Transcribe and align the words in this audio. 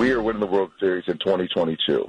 We 0.00 0.12
are 0.12 0.22
winning 0.22 0.40
the 0.40 0.46
World 0.46 0.72
Series 0.80 1.04
in 1.08 1.18
2022. 1.18 2.06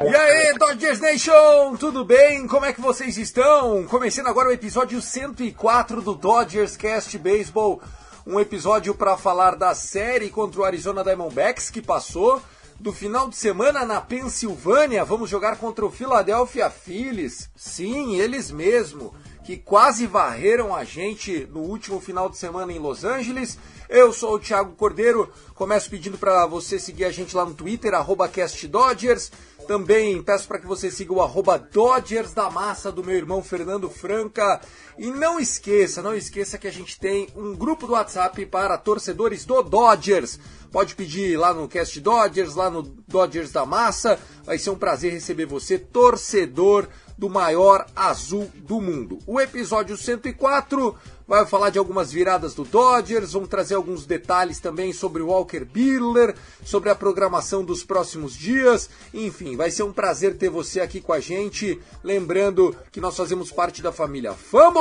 E 0.00 0.16
aí, 0.16 0.58
Dodgers 0.58 0.98
Nation, 0.98 1.76
tudo 1.78 2.04
bem? 2.04 2.48
Como 2.48 2.66
é 2.66 2.72
que 2.72 2.80
vocês 2.80 3.16
estão? 3.16 3.86
Começando 3.86 4.26
agora 4.26 4.48
o 4.48 4.52
episódio 4.52 5.00
104 5.00 6.02
do 6.02 6.16
Dodgers 6.16 6.76
Cast 6.76 7.16
Baseball, 7.18 7.80
um 8.26 8.40
episódio 8.40 8.92
para 8.92 9.16
falar 9.16 9.54
da 9.54 9.72
série 9.72 10.28
contra 10.28 10.62
o 10.62 10.64
Arizona 10.64 11.04
Diamondbacks 11.04 11.70
que 11.70 11.80
passou, 11.80 12.42
do 12.80 12.92
final 12.92 13.28
de 13.28 13.36
semana 13.36 13.86
na 13.86 14.00
Pensilvânia, 14.00 15.04
vamos 15.04 15.30
jogar 15.30 15.56
contra 15.56 15.86
o 15.86 15.90
Philadelphia 15.92 16.68
Phillies. 16.68 17.48
Sim, 17.54 18.16
eles 18.16 18.50
mesmo, 18.50 19.14
que 19.46 19.56
quase 19.56 20.08
varreram 20.08 20.74
a 20.74 20.82
gente 20.82 21.48
no 21.52 21.60
último 21.60 22.00
final 22.00 22.28
de 22.28 22.36
semana 22.36 22.72
em 22.72 22.80
Los 22.80 23.04
Angeles. 23.04 23.56
Eu 23.88 24.12
sou 24.12 24.34
o 24.34 24.38
Thiago 24.40 24.74
Cordeiro, 24.74 25.32
começo 25.54 25.88
pedindo 25.88 26.18
para 26.18 26.44
você 26.46 26.80
seguir 26.80 27.04
a 27.04 27.12
gente 27.12 27.36
lá 27.36 27.44
no 27.44 27.54
Twitter, 27.54 27.92
CastDodgers. 28.32 29.30
Também 29.68 30.20
peço 30.20 30.48
para 30.48 30.58
que 30.58 30.66
você 30.66 30.90
siga 30.90 31.12
o 31.12 31.22
arroba 31.22 31.58
Dodgers 31.58 32.34
da 32.34 32.50
Massa 32.50 32.90
do 32.90 33.04
meu 33.04 33.14
irmão 33.14 33.40
Fernando 33.40 33.88
Franca. 33.88 34.60
E 34.98 35.12
não 35.12 35.38
esqueça, 35.38 36.02
não 36.02 36.16
esqueça 36.16 36.58
que 36.58 36.66
a 36.66 36.72
gente 36.72 36.98
tem 36.98 37.28
um 37.36 37.54
grupo 37.54 37.86
do 37.86 37.92
WhatsApp 37.92 38.44
para 38.46 38.76
torcedores 38.76 39.44
do 39.44 39.62
Dodgers. 39.62 40.40
Pode 40.72 40.96
pedir 40.96 41.38
lá 41.38 41.54
no 41.54 41.68
Cast 41.68 42.00
Dodgers, 42.00 42.56
lá 42.56 42.68
no 42.68 42.82
Dodgers 42.82 43.52
da 43.52 43.64
Massa. 43.64 44.18
Vai 44.44 44.58
ser 44.58 44.70
um 44.70 44.78
prazer 44.78 45.12
receber 45.12 45.46
você, 45.46 45.78
torcedor 45.78 46.88
do 47.16 47.28
maior 47.28 47.86
azul 47.94 48.50
do 48.54 48.80
mundo. 48.80 49.18
O 49.26 49.40
episódio 49.40 49.96
104 49.96 50.94
vai 51.26 51.44
falar 51.44 51.70
de 51.70 51.78
algumas 51.78 52.12
viradas 52.12 52.54
do 52.54 52.64
Dodgers, 52.64 53.32
vamos 53.32 53.48
trazer 53.48 53.74
alguns 53.74 54.06
detalhes 54.06 54.60
também 54.60 54.92
sobre 54.92 55.22
o 55.22 55.28
Walker 55.28 55.64
Buehler, 55.64 56.36
sobre 56.64 56.90
a 56.90 56.94
programação 56.94 57.64
dos 57.64 57.82
próximos 57.82 58.34
dias. 58.34 58.88
Enfim, 59.12 59.56
vai 59.56 59.70
ser 59.70 59.82
um 59.82 59.92
prazer 59.92 60.36
ter 60.36 60.50
você 60.50 60.80
aqui 60.80 61.00
com 61.00 61.12
a 61.12 61.20
gente. 61.20 61.80
Lembrando 62.04 62.76
que 62.92 63.00
nós 63.00 63.16
fazemos 63.16 63.50
parte 63.50 63.82
da 63.82 63.90
família 63.90 64.34
Fumble 64.34 64.76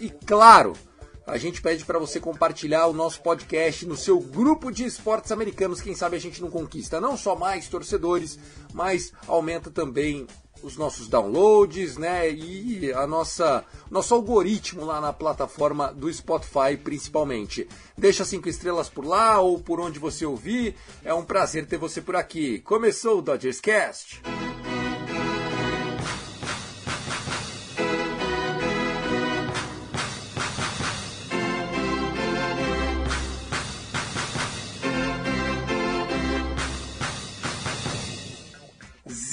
e, 0.00 0.10
claro, 0.26 0.74
a 1.28 1.36
gente 1.36 1.60
pede 1.60 1.84
para 1.84 1.98
você 1.98 2.18
compartilhar 2.18 2.86
o 2.86 2.94
nosso 2.94 3.20
podcast 3.20 3.84
no 3.84 3.96
seu 3.96 4.18
grupo 4.18 4.72
de 4.72 4.84
esportes 4.84 5.30
americanos. 5.30 5.80
Quem 5.80 5.94
sabe 5.94 6.16
a 6.16 6.20
gente 6.20 6.40
não 6.40 6.50
conquista 6.50 7.00
não 7.00 7.18
só 7.18 7.36
mais 7.36 7.68
torcedores, 7.68 8.38
mas 8.72 9.12
aumenta 9.26 9.70
também 9.70 10.26
os 10.62 10.76
nossos 10.76 11.08
downloads, 11.08 11.96
né? 11.96 12.30
E 12.30 12.92
a 12.92 13.06
nossa 13.06 13.64
nosso 13.90 14.14
algoritmo 14.14 14.84
lá 14.84 15.00
na 15.00 15.12
plataforma 15.12 15.92
do 15.92 16.12
Spotify, 16.12 16.76
principalmente. 16.82 17.68
Deixa 17.96 18.24
cinco 18.24 18.48
estrelas 18.48 18.88
por 18.88 19.04
lá 19.04 19.40
ou 19.40 19.58
por 19.58 19.80
onde 19.80 19.98
você 19.98 20.26
ouvir. 20.26 20.74
É 21.04 21.12
um 21.12 21.24
prazer 21.24 21.66
ter 21.66 21.78
você 21.78 22.00
por 22.00 22.16
aqui. 22.16 22.60
Começou 22.60 23.18
o 23.18 23.22
Dodgers 23.22 23.60
Cast. 23.60 24.20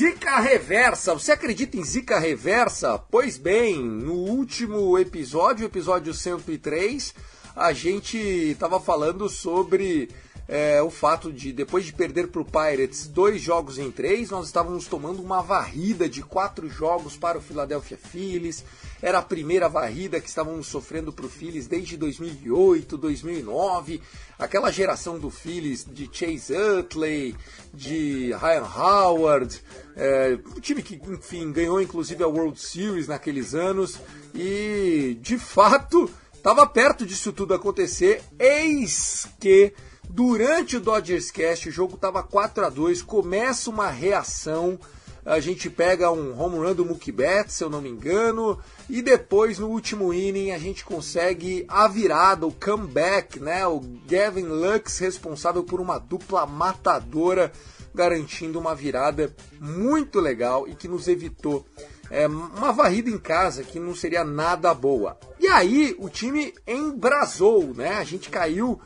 Zica 0.06 0.40
reversa. 0.40 1.16
Você 1.16 1.32
acredita 1.32 1.78
em 1.78 1.84
zica 1.84 2.20
reversa? 2.20 3.00
Pois 3.10 3.40
bem, 3.40 3.84
no 3.84 4.14
último 4.14 5.00
episódio, 5.00 5.66
episódio 5.66 6.14
103, 6.14 7.12
a 7.56 7.74
gente 7.74 8.16
estava 8.16 8.80
falando 8.80 9.28
sobre 9.28 10.08
é, 10.48 10.80
o 10.80 10.92
fato 10.92 11.34
de, 11.34 11.52
depois 11.52 11.86
de 11.86 11.92
perder 11.92 12.28
para 12.28 12.40
o 12.40 12.46
Pirates 12.46 13.08
dois 13.08 13.42
jogos 13.42 13.80
em 13.80 13.90
três, 13.90 14.30
nós 14.30 14.46
estávamos 14.46 14.86
tomando 14.86 15.24
uma 15.24 15.42
varrida 15.42 16.08
de 16.08 16.22
quatro 16.22 16.70
jogos 16.70 17.18
para 17.18 17.40
o 17.40 17.42
Philadelphia 17.42 17.98
Phillies. 17.98 18.64
Era 19.06 19.20
a 19.20 19.22
primeira 19.22 19.70
varrida 19.70 20.20
que 20.20 20.28
estávamos 20.28 20.66
sofrendo 20.66 21.14
para 21.14 21.28
o 21.28 21.30
Phillies 21.30 21.68
desde 21.68 21.96
2008, 21.96 22.98
2009. 22.98 24.02
Aquela 24.40 24.72
geração 24.72 25.20
do 25.20 25.30
Phillies 25.30 25.86
de 25.88 26.10
Chase 26.12 26.56
Utley, 26.58 27.36
de 27.72 28.34
Ryan 28.34 28.66
Howard, 28.66 29.62
é, 29.96 30.40
um 30.58 30.60
time 30.60 30.82
que, 30.82 30.96
enfim, 30.96 31.52
ganhou 31.52 31.80
inclusive 31.80 32.24
a 32.24 32.28
World 32.28 32.60
Series 32.60 33.08
naqueles 33.08 33.54
anos. 33.54 34.00
E, 34.34 35.16
de 35.22 35.38
fato, 35.38 36.10
estava 36.34 36.66
perto 36.66 37.06
disso 37.06 37.32
tudo 37.32 37.54
acontecer. 37.54 38.24
Eis 38.40 39.28
que 39.40 39.72
Durante 40.10 40.78
o 40.78 40.80
Dodgers 40.80 41.30
Cast, 41.30 41.68
o 41.68 41.72
jogo 41.72 41.96
estava 41.96 42.24
4 42.24 42.66
a 42.66 42.70
2 42.70 43.02
começa 43.02 43.70
uma 43.70 43.90
reação. 43.90 44.80
A 45.26 45.40
gente 45.40 45.72
pega 45.72 46.12
um 46.12 46.40
home 46.40 46.58
run 46.58 46.76
do 46.76 46.86
Mookie 46.86 47.12
Betts, 47.12 47.56
se 47.56 47.64
eu 47.64 47.70
não 47.70 47.82
me 47.82 47.90
engano, 47.90 48.60
e 48.88 49.02
depois 49.02 49.58
no 49.58 49.68
último 49.68 50.14
inning 50.14 50.52
a 50.52 50.60
gente 50.60 50.86
consegue 50.86 51.66
a 51.68 51.88
virada, 51.88 52.46
o 52.46 52.52
comeback, 52.52 53.40
né? 53.40 53.66
O 53.66 53.82
Gavin 54.08 54.44
Lux 54.46 55.00
responsável 55.00 55.64
por 55.64 55.82
uma 55.82 55.98
dupla 55.98 56.46
matadora, 56.46 57.52
garantindo 57.94 58.60
uma 58.60 58.76
virada 58.76 59.36
muito 59.60 60.20
legal 60.20 60.68
e 60.68 60.76
que 60.76 60.88
nos 60.88 61.08
evitou 61.08 61.66
é, 62.12 62.28
uma 62.28 62.72
varrida 62.72 63.10
em 63.10 63.18
casa 63.18 63.64
que 63.64 63.80
não 63.80 63.96
seria 63.96 64.24
nada 64.24 64.74
boa. 64.76 65.18
E 65.40 65.48
aí 65.48 65.96
o 65.98 66.08
time 66.08 66.54
embrasou, 66.68 67.74
né? 67.74 67.98
A 67.98 68.04
gente 68.04 68.30
caiu 68.30 68.80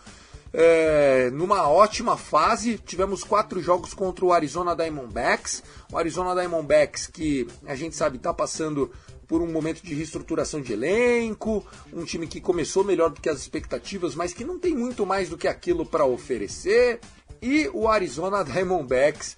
é, 0.54 1.30
numa 1.32 1.68
ótima 1.68 2.18
fase. 2.18 2.78
Tivemos 2.78 3.24
quatro 3.24 3.62
jogos 3.62 3.94
contra 3.94 4.26
o 4.26 4.34
Arizona 4.34 4.76
Diamondbacks. 4.76 5.64
O 5.92 5.98
Arizona 5.98 6.34
Diamondbacks 6.34 7.08
que 7.08 7.48
a 7.66 7.76
gente 7.76 7.96
sabe 7.96 8.18
está 8.18 8.34
passando 8.34 8.91
por 9.28 9.41
um 9.44 9.52
momento 9.52 9.84
de 9.84 9.94
reestruturação 9.94 10.59
de 10.59 10.73
elenco, 10.73 11.64
um 11.94 12.03
time 12.03 12.26
que 12.26 12.41
começou 12.41 12.84
melhor 12.84 13.12
do 13.12 13.22
que 13.22 13.29
as 13.29 13.40
expectativas, 13.40 14.16
mas 14.16 14.34
que 14.34 14.44
não 14.44 14.58
tem 14.58 14.76
muito 14.76 15.06
mais 15.06 15.29
do 15.29 15.38
que 15.38 15.47
aquilo 15.47 15.85
para 15.85 16.03
oferecer. 16.03 17.00
E 17.40 17.70
o 17.72 17.88
Arizona 17.88 18.44
Diamondbacks 18.44 19.38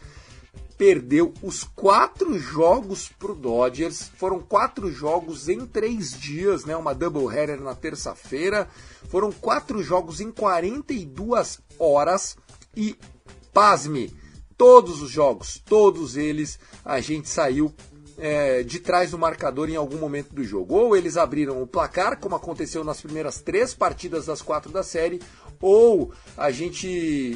perdeu 0.81 1.31
os 1.44 1.63
quatro 1.63 2.39
jogos 2.39 3.07
para 3.07 3.33
o 3.33 3.36
Dodgers. 3.36 4.10
Foram 4.18 4.39
quatro 4.39 4.92
jogos 4.92 5.48
em 5.48 5.63
três 5.63 6.12
dias, 6.19 6.66
né? 6.66 6.75
Uma 6.75 6.95
doubleheader 6.95 7.62
na 7.62 7.75
terça-feira. 7.75 8.68
Foram 9.07 9.31
quatro 9.31 9.83
jogos 9.83 10.19
em 10.19 10.31
42 10.31 11.60
horas 11.78 12.36
e, 12.75 12.98
pasme, 13.54 14.12
todos 14.57 15.04
os 15.04 15.12
jogos, 15.12 15.62
todos 15.63 16.18
eles, 16.18 16.57
a 16.83 17.00
gente 17.00 17.30
saiu 17.30 17.72
é, 18.18 18.63
de 18.63 18.80
trás 18.80 19.12
do 19.12 19.19
marcador 19.19 19.69
em 19.69 19.75
algum 19.75 20.00
momento 20.00 20.33
do 20.33 20.44
jogo. 20.44 20.74
Ou 20.74 20.98
eles 20.98 21.16
abriram 21.16 21.62
o 21.62 21.68
placar, 21.68 22.19
como 22.19 22.36
aconteceu 22.36 22.83
nas 22.83 23.01
primeiras 23.01 23.39
três 23.39 23.75
partidas 23.75 24.25
das 24.25 24.42
quatro 24.42 24.72
da 24.72 24.81
série, 24.81 25.22
ou 25.61 26.11
a 26.35 26.49
gente 26.51 27.33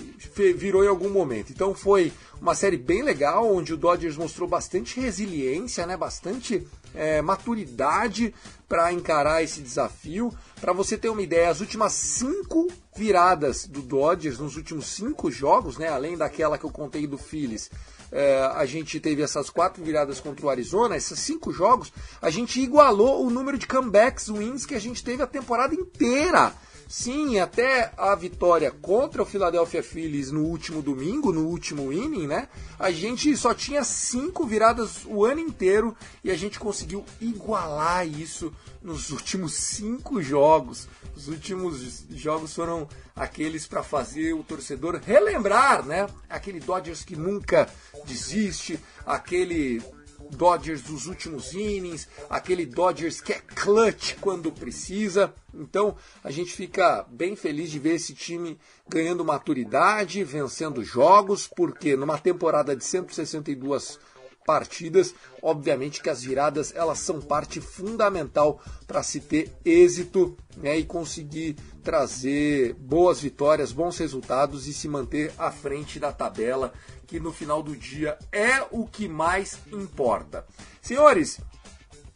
virou 0.58 0.84
em 0.84 0.88
algum 0.88 1.10
momento. 1.10 1.52
Então 1.52 1.74
foi 1.74 2.12
uma 2.42 2.56
série 2.56 2.78
bem 2.78 3.04
legal, 3.04 3.54
onde 3.54 3.74
o 3.74 3.78
Dodgers 3.78 4.18
mostrou 4.18 4.48
bastante 4.48 5.00
resiliência, 5.00 5.86
né, 5.86 5.96
bastante 5.96 6.66
é, 6.94 7.22
maturidade 7.22 8.34
para 8.68 8.92
encarar 8.92 9.44
esse 9.44 9.62
desafio. 9.62 10.34
Para 10.60 10.74
você 10.74 10.98
ter 10.98 11.10
uma 11.10 11.22
ideia, 11.22 11.50
as 11.50 11.62
últimas 11.62 11.94
cinco 11.94 12.68
viradas 12.96 13.68
do 13.68 13.82
Dodgers 13.82 14.40
nos 14.40 14.58
últimos 14.58 14.88
cinco 14.88 15.32
jogos, 15.32 15.78
né, 15.78 15.88
além 15.88 16.18
daquela 16.18 16.58
que 16.58 16.66
eu 16.66 16.72
contei 16.72 17.06
do 17.06 17.18
Phillies, 17.18 17.70
é, 18.12 18.40
a 18.56 18.66
gente 18.66 19.00
teve 19.00 19.22
essas 19.22 19.50
quatro 19.50 19.84
viradas 19.84 20.20
contra 20.20 20.46
o 20.46 20.50
Arizona, 20.50 20.96
esses 20.96 21.20
cinco 21.20 21.52
jogos, 21.52 21.92
a 22.22 22.30
gente 22.30 22.62
igualou 22.62 23.26
o 23.26 23.30
número 23.30 23.58
de 23.58 23.68
comebacks 23.68 24.30
wins 24.30 24.66
que 24.66 24.76
a 24.76 24.80
gente 24.80 25.04
teve 25.04 25.22
a 25.22 25.28
temporada 25.28 25.76
inteira. 25.76 26.54
Sim, 26.88 27.40
até 27.40 27.92
a 27.98 28.14
vitória 28.16 28.70
contra 28.70 29.24
o 29.24 29.26
Philadelphia 29.26 29.82
Phillies 29.82 30.32
no 30.32 30.44
último 30.44 30.82
domingo, 30.82 31.34
no 31.34 31.48
último 31.48 31.92
inning, 31.92 32.28
né? 32.28 32.48
A 32.78 32.92
gente 32.92 33.36
só 33.36 33.54
tinha 33.54 33.84
cinco 33.84 34.46
viradas 34.46 35.04
o 35.06 35.26
ano 35.26 35.40
inteiro 35.40 35.96
e 36.24 36.30
a 36.30 36.38
gente 36.38 36.60
conseguiu 36.60 37.04
igualar 37.20 38.08
isso 38.08 38.54
nos 38.84 39.10
últimos 39.10 39.54
cinco 39.54 40.22
jogos. 40.22 40.88
Os 41.16 41.28
últimos 41.28 42.06
jogos 42.12 42.54
foram 42.54 42.88
aqueles 43.16 43.66
para 43.66 43.82
fazer 43.82 44.34
o 44.34 44.44
torcedor 44.44 45.02
relembrar, 45.04 45.84
né? 45.84 46.06
Aquele 46.30 46.60
Dodgers 46.60 47.04
que 47.04 47.16
nunca 47.16 47.68
desiste, 48.06 48.80
aquele 49.06 49.82
Dodgers 50.32 50.82
dos 50.82 51.08
últimos 51.08 51.54
innings, 51.54 52.08
aquele 52.30 52.66
Dodgers 52.66 53.22
que 53.22 53.34
é 53.34 53.40
clutch 53.40 54.16
quando 54.20 54.52
precisa. 54.52 55.34
Então 55.54 55.96
a 56.24 56.32
gente 56.32 56.54
fica 56.54 57.06
bem 57.10 57.36
feliz 57.36 57.72
de 57.72 57.80
ver 57.80 57.96
esse 57.96 58.14
time 58.14 58.58
ganhando 58.88 59.24
maturidade, 59.24 60.24
vencendo 60.24 60.84
jogos, 60.84 61.48
porque 61.48 61.96
numa 61.96 62.18
temporada 62.18 62.76
de 62.76 62.84
162 62.84 64.00
partidas, 64.46 65.16
obviamente 65.42 66.02
que 66.02 66.10
as 66.10 66.24
viradas 66.24 66.72
elas 66.76 67.00
são 67.00 67.20
parte 67.20 67.60
fundamental 67.60 68.62
para 68.86 69.02
se 69.02 69.20
ter 69.20 69.52
êxito 69.66 70.38
né, 70.58 70.78
e 70.78 70.86
conseguir 70.86 71.56
trazer 71.84 72.74
boas 72.76 73.20
vitórias, 73.20 73.72
bons 73.72 73.98
resultados 73.98 74.68
e 74.68 74.74
se 74.74 74.88
manter 74.88 75.34
à 75.38 75.52
frente 75.52 76.00
da 76.00 76.12
tabela, 76.12 76.72
que 77.08 77.20
no 77.20 77.32
final 77.32 77.62
do 77.62 77.76
dia 77.76 78.18
é 78.32 78.62
o 78.72 78.86
que 78.86 79.08
mais 79.08 79.58
importa. 79.72 80.46
Senhores, 80.82 81.40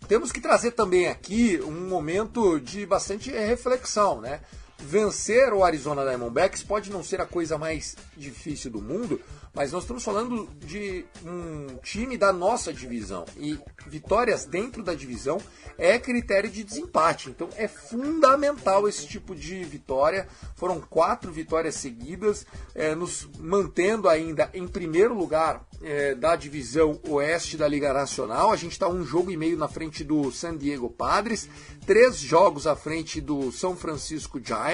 temos 0.08 0.32
que 0.32 0.42
trazer 0.42 0.72
também 0.72 1.08
aqui 1.08 1.60
um 1.64 1.88
momento 1.88 2.60
de 2.60 2.86
bastante 2.86 3.32
reflexão, 3.32 4.20
né? 4.20 4.42
Vencer 4.82 5.54
o 5.54 5.64
Arizona 5.64 6.06
Diamondbacks 6.06 6.64
pode 6.64 6.90
não 6.90 7.04
ser 7.04 7.20
a 7.20 7.26
coisa 7.26 7.58
mais 7.58 7.96
difícil 8.16 8.72
do 8.72 8.82
mundo, 8.82 9.20
mas 9.54 9.72
nós 9.72 9.84
estamos 9.84 10.04
falando 10.04 10.48
de 10.58 11.06
um 11.26 11.76
time 11.84 12.18
da 12.18 12.32
nossa 12.32 12.72
divisão 12.72 13.26
e 13.36 13.60
vitórias 13.88 14.46
dentro 14.46 14.82
da 14.82 14.94
divisão 14.94 15.38
é 15.78 15.98
critério 15.98 16.50
de 16.50 16.64
desempate. 16.64 17.30
Então 17.30 17.50
é 17.56 17.68
fundamental 17.68 18.88
esse 18.88 19.06
tipo 19.08 19.36
de 19.36 19.64
vitória. 19.64 20.28
Foram 20.56 20.80
quatro 20.80 21.32
vitórias 21.32 21.76
seguidas, 21.76 22.46
é, 22.76 22.96
nos 22.96 23.28
mantendo 23.38 24.08
ainda 24.08 24.50
em 24.54 24.68
primeiro 24.68 25.14
lugar 25.14 25.66
é, 25.82 26.14
da 26.14 26.36
divisão 26.36 27.00
oeste 27.08 27.58
da 27.58 27.68
Liga 27.68 27.94
Nacional. 27.94 28.52
A 28.52 28.56
gente 28.56 28.74
está 28.74 28.88
um 28.88 29.04
jogo 29.04 29.32
e 29.32 29.38
meio 29.38 29.58
na 29.58 29.68
frente 29.68 30.04
do 30.04 30.32
San 30.32 30.56
Diego 30.56 30.90
Padres, 30.90 31.50
três 31.86 32.18
jogos 32.18 32.68
à 32.68 32.76
frente 32.76 33.20
do 33.20 33.52
São 33.52 33.76
Francisco 33.76 34.40
Giants 34.44 34.69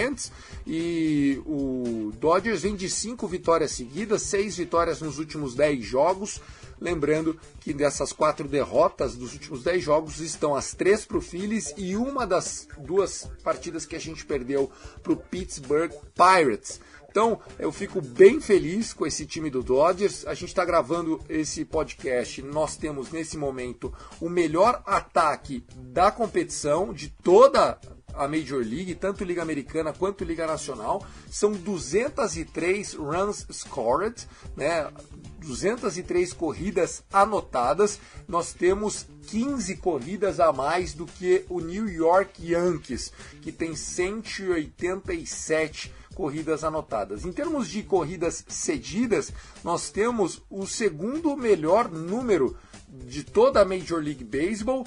e 0.65 1.42
o 1.45 2.12
Dodgers 2.19 2.62
vem 2.62 2.75
de 2.75 2.89
cinco 2.89 3.27
vitórias 3.27 3.71
seguidas, 3.71 4.21
seis 4.24 4.57
vitórias 4.57 5.01
nos 5.01 5.19
últimos 5.19 5.56
dez 5.56 5.83
jogos. 5.83 6.42
Lembrando 6.80 7.39
que 7.62 7.74
dessas 7.74 8.12
quatro 8.12 8.47
derrotas 8.47 9.15
dos 9.15 9.33
últimos 9.33 9.63
dez 9.63 9.81
jogos 9.81 10.19
estão 10.19 10.53
as 10.53 10.74
três 10.74 11.06
para 11.06 11.18
o 11.18 11.21
Phillies 11.21 11.74
e 11.77 11.95
uma 11.95 12.27
das 12.27 12.68
duas 12.77 13.30
partidas 13.44 13.86
que 13.86 13.95
a 13.95 14.00
gente 14.00 14.25
perdeu 14.25 14.69
para 15.01 15.13
o 15.13 15.18
Pittsburgh 15.18 15.92
Pirates. 16.13 16.81
Então 17.09 17.39
eu 17.57 17.71
fico 17.71 18.01
bem 18.01 18.42
feliz 18.42 18.92
com 18.92 19.07
esse 19.07 19.25
time 19.25 19.50
do 19.50 19.63
Dodgers. 19.63 20.27
A 20.27 20.33
gente 20.33 20.50
está 20.50 20.65
gravando 20.65 21.21
esse 21.30 21.63
podcast. 21.63 22.42
Nós 22.42 22.75
temos 22.75 23.09
nesse 23.09 23.38
momento 23.38 23.94
o 24.19 24.27
melhor 24.27 24.83
ataque 24.86 25.63
da 25.77 26.12
competição 26.12 26.94
de 26.94 27.07
toda 27.07 27.80
a 28.17 28.27
Major 28.27 28.63
League, 28.63 28.95
tanto 28.95 29.23
Liga 29.23 29.41
Americana 29.41 29.94
quanto 29.94 30.23
Liga 30.23 30.45
Nacional. 30.47 31.06
São 31.29 31.51
203 31.51 32.95
runs 32.95 33.45
scored, 33.51 34.27
né? 34.56 34.89
203 35.39 36.33
corridas 36.33 37.03
anotadas. 37.12 38.00
Nós 38.27 38.53
temos 38.53 39.06
15 39.27 39.77
corridas 39.77 40.39
a 40.39 40.51
mais 40.51 40.94
do 40.94 41.06
que 41.06 41.45
o 41.50 41.59
New 41.59 41.88
York 41.88 42.44
Yankees, 42.44 43.12
que 43.41 43.51
tem 43.51 43.75
187 43.75 45.94
corridas 46.15 46.63
anotadas. 46.63 47.25
Em 47.25 47.31
termos 47.31 47.69
de 47.69 47.83
corridas 47.83 48.44
cedidas, 48.47 49.31
nós 49.63 49.91
temos 49.91 50.41
o 50.50 50.65
segundo 50.65 51.35
melhor 51.35 51.91
número 51.91 52.57
de 52.88 53.23
toda 53.23 53.61
a 53.61 53.65
Major 53.65 54.01
League 54.01 54.23
Baseball, 54.23 54.85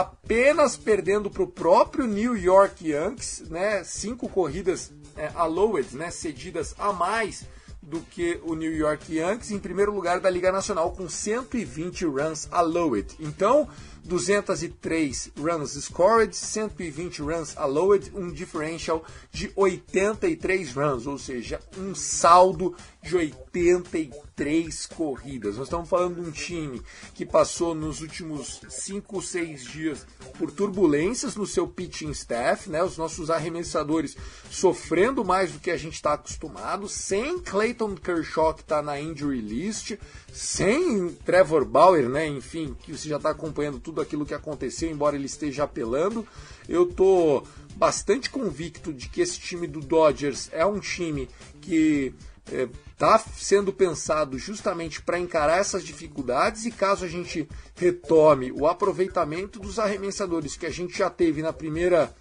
apenas 0.00 0.76
perdendo 0.76 1.30
para 1.30 1.42
o 1.42 1.46
próprio 1.46 2.06
New 2.06 2.36
York 2.36 2.88
Yankees, 2.88 3.44
né? 3.48 3.82
Cinco 3.84 4.28
corridas 4.28 4.92
é, 5.16 5.30
allowed, 5.34 5.96
né? 5.96 6.10
Cedidas 6.10 6.74
a 6.78 6.92
mais 6.92 7.44
do 7.82 8.00
que 8.00 8.40
o 8.42 8.54
New 8.54 8.72
York 8.72 9.14
Yankees, 9.14 9.52
em 9.52 9.58
primeiro 9.60 9.94
lugar 9.94 10.18
da 10.18 10.28
Liga 10.28 10.50
Nacional 10.50 10.90
com 10.90 11.08
120 11.08 12.04
runs 12.04 12.48
allowed. 12.50 13.14
Então, 13.20 13.68
203 14.06 15.32
runs 15.36 15.72
scored, 15.84 16.34
120 16.34 17.22
runs 17.22 17.56
allowed, 17.56 18.10
um 18.14 18.30
differential 18.30 19.04
de 19.30 19.50
83 19.54 20.72
runs, 20.72 21.06
ou 21.06 21.18
seja, 21.18 21.60
um 21.76 21.94
saldo 21.94 22.74
de 23.02 23.16
83 23.16 24.86
corridas. 24.86 25.56
Nós 25.56 25.66
estamos 25.66 25.88
falando 25.88 26.22
de 26.22 26.28
um 26.28 26.32
time 26.32 26.82
que 27.14 27.26
passou 27.26 27.74
nos 27.74 28.00
últimos 28.00 28.60
5 28.68 29.16
ou 29.16 29.22
6 29.22 29.64
dias 29.64 30.06
por 30.38 30.50
turbulências 30.50 31.36
no 31.36 31.46
seu 31.46 31.66
pitching 31.66 32.10
staff, 32.10 32.70
né? 32.70 32.82
Os 32.82 32.96
nossos 32.96 33.30
arremessadores 33.30 34.16
sofrendo 34.50 35.24
mais 35.24 35.52
do 35.52 35.58
que 35.58 35.70
a 35.70 35.76
gente 35.76 35.94
está 35.94 36.14
acostumado, 36.14 36.88
sem 36.88 37.38
Clayton 37.40 37.94
Kershaw 37.96 38.54
que 38.54 38.62
está 38.62 38.80
na 38.80 39.00
injury 39.00 39.40
list, 39.40 39.96
sem 40.36 41.08
Trevor 41.24 41.64
Bauer, 41.64 42.10
né? 42.10 42.26
Enfim, 42.26 42.76
que 42.82 42.92
você 42.92 43.08
já 43.08 43.16
está 43.16 43.30
acompanhando 43.30 43.80
tudo 43.80 44.02
aquilo 44.02 44.26
que 44.26 44.34
aconteceu, 44.34 44.90
embora 44.90 45.16
ele 45.16 45.24
esteja 45.24 45.64
apelando. 45.64 46.26
Eu 46.68 46.84
tô 46.84 47.42
bastante 47.74 48.28
convicto 48.28 48.92
de 48.92 49.08
que 49.08 49.22
esse 49.22 49.40
time 49.40 49.66
do 49.66 49.80
Dodgers 49.80 50.50
é 50.52 50.64
um 50.66 50.78
time 50.78 51.26
que 51.62 52.12
está 52.44 53.16
é, 53.16 53.30
sendo 53.34 53.72
pensado 53.72 54.38
justamente 54.38 55.00
para 55.00 55.18
encarar 55.18 55.58
essas 55.58 55.82
dificuldades 55.82 56.66
e 56.66 56.70
caso 56.70 57.06
a 57.06 57.08
gente 57.08 57.48
retome 57.74 58.52
o 58.52 58.66
aproveitamento 58.66 59.58
dos 59.58 59.78
arremessadores 59.78 60.54
que 60.54 60.66
a 60.66 60.70
gente 60.70 60.98
já 60.98 61.08
teve 61.08 61.40
na 61.40 61.52
primeira 61.52 62.14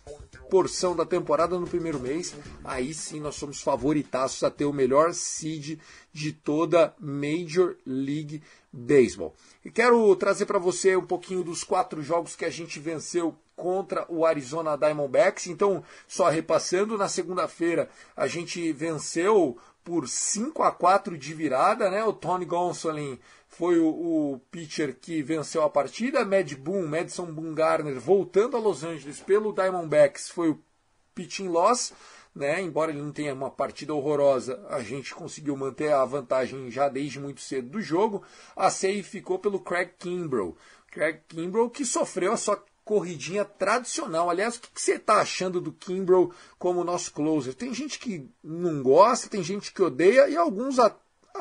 porção 0.50 0.96
da 0.96 1.06
temporada 1.06 1.60
no 1.60 1.68
primeiro 1.68 2.00
mês, 2.00 2.34
aí 2.64 2.94
sim 2.94 3.20
nós 3.20 3.36
somos 3.36 3.62
favoritaços 3.62 4.44
a 4.44 4.50
ter 4.50 4.66
o 4.66 4.74
melhor 4.74 5.14
seed 5.14 5.80
de 6.12 6.32
toda 6.32 6.94
Major 7.00 7.76
League 7.86 8.42
Baseball. 8.72 9.34
E 9.64 9.72
quero 9.72 10.16
trazer 10.16 10.46
para 10.46 10.60
você 10.60 10.96
um 10.96 11.06
pouquinho 11.06 11.44
dos 11.44 11.64
quatro 11.64 12.02
jogos 12.02 12.36
que 12.36 12.46
a 12.46 12.50
gente 12.50 12.80
venceu 12.80 13.36
contra 13.56 14.06
o 14.10 14.26
Arizona 14.26 14.78
Diamondbacks. 14.78 15.48
Então, 15.48 15.84
só 16.08 16.30
repassando, 16.30 16.98
na 16.98 17.08
segunda-feira 17.08 17.90
a 18.16 18.28
gente 18.28 18.72
venceu 18.74 19.58
por 19.86 20.10
5 20.10 20.64
a 20.64 20.72
4 20.72 21.16
de 21.16 21.34
virada, 21.34 21.92
né? 21.92 22.04
O 22.04 22.12
Tony 22.12 22.44
Gonsolin 22.44 23.20
foi 23.48 23.80
o, 23.80 23.88
o, 23.88 24.42
pitcher 24.50 24.98
que 25.00 25.22
venceu 25.22 25.62
a 25.62 25.70
partida. 25.70 26.26
Mad 26.26 26.52
Boom, 26.56 26.88
Madison 26.88 27.28
Bumgarner, 27.28 28.00
voltando 28.00 28.58
a 28.58 28.60
Los 28.60 28.84
Angeles 28.84 29.22
pelo 29.22 29.54
Diamondbacks, 29.54 30.28
foi 30.28 30.50
o 30.50 30.60
pitching 31.14 31.48
loss. 31.48 31.94
Né? 32.34 32.62
Embora 32.62 32.92
ele 32.92 33.02
não 33.02 33.14
tenha 33.14 33.34
uma 33.34 33.50
partida 33.50 33.94
horrorosa, 33.94 34.66
a 34.70 34.82
gente 34.82 35.14
conseguiu 35.14 35.56
manter 35.56 35.94
a 35.94 36.04
vantagem 36.04 36.70
já 36.70 36.90
desde 36.90 37.20
muito 37.20 37.40
cedo 37.40 37.70
do 37.70 37.82
jogo. 37.82 38.24
A 38.56 38.70
save 38.70 39.04
ficou 39.04 39.40
pelo 39.40 39.60
Craig 39.60 39.92
Kimbrough. 39.98 40.58
Craig 40.92 41.22
Kimbrough 41.30 41.70
que 41.70 41.86
sofreu 41.86 42.34
a 42.34 42.38
sua 42.38 42.62
corridinha 42.86 43.44
tradicional. 43.44 44.30
Aliás, 44.30 44.56
o 44.56 44.62
que 44.62 44.70
você 44.74 44.94
está 44.94 45.16
achando 45.16 45.60
do 45.60 45.72
Kimbrough 45.72 46.32
como 46.60 46.84
nosso 46.84 47.12
closer? 47.12 47.56
Tem 47.56 47.74
gente 47.74 47.98
que 47.98 48.30
não 48.44 48.84
gosta, 48.84 49.28
tem 49.28 49.44
gente 49.44 49.74
que 49.74 49.82
odeia 49.82 50.30
e 50.30 50.38
alguns 50.38 50.78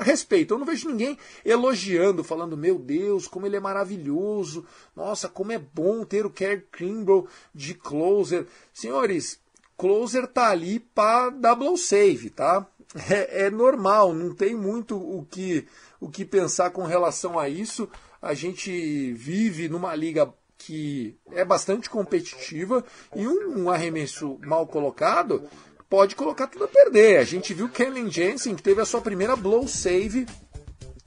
respeito. 0.00 0.54
Eu 0.54 0.58
não 0.58 0.66
vejo 0.66 0.88
ninguém 0.88 1.18
elogiando, 1.44 2.24
falando, 2.24 2.56
meu 2.56 2.78
Deus, 2.78 3.28
como 3.28 3.46
ele 3.46 3.56
é 3.56 3.60
maravilhoso, 3.60 4.66
nossa, 4.96 5.28
como 5.28 5.52
é 5.52 5.58
bom 5.58 6.04
ter 6.04 6.26
o 6.26 6.30
Kerry 6.30 6.66
Kimbrell 6.72 7.28
de 7.54 7.74
closer. 7.74 8.46
Senhores, 8.72 9.38
closer 9.76 10.26
tá 10.26 10.48
ali 10.48 10.80
para 10.80 11.30
double 11.30 11.76
save, 11.76 12.30
tá? 12.30 12.66
É, 13.10 13.46
é, 13.46 13.50
normal, 13.50 14.14
não 14.14 14.32
tem 14.34 14.54
muito 14.54 14.96
o 14.96 15.26
que, 15.28 15.66
o 16.00 16.08
que 16.08 16.24
pensar 16.24 16.70
com 16.70 16.84
relação 16.84 17.38
a 17.38 17.48
isso. 17.48 17.88
A 18.22 18.34
gente 18.34 19.12
vive 19.12 19.68
numa 19.68 19.94
liga 19.94 20.32
que 20.66 21.16
é 21.32 21.44
bastante 21.44 21.90
competitiva 21.90 22.84
e 23.14 23.26
um, 23.26 23.64
um 23.64 23.70
arremesso 23.70 24.38
mal 24.42 24.66
colocado 24.66 25.42
pode 25.90 26.16
colocar 26.16 26.46
tudo 26.46 26.64
a 26.64 26.68
perder. 26.68 27.18
A 27.18 27.24
gente 27.24 27.52
viu 27.52 27.68
Kenley 27.68 28.10
Jensen, 28.10 28.54
que 28.54 28.62
teve 28.62 28.80
a 28.80 28.86
sua 28.86 29.00
primeira 29.00 29.36
blow 29.36 29.68
save 29.68 30.26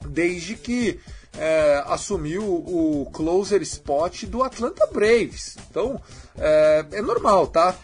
desde 0.08 0.54
que 0.54 1.00
é, 1.36 1.82
assumiu 1.86 2.42
o 2.42 3.10
closer 3.12 3.60
spot 3.62 4.24
do 4.24 4.42
Atlanta 4.42 4.86
Braves. 4.86 5.56
Então, 5.70 6.00
é, 6.36 6.86
é 6.92 7.02
normal, 7.02 7.48
tá? 7.48 7.74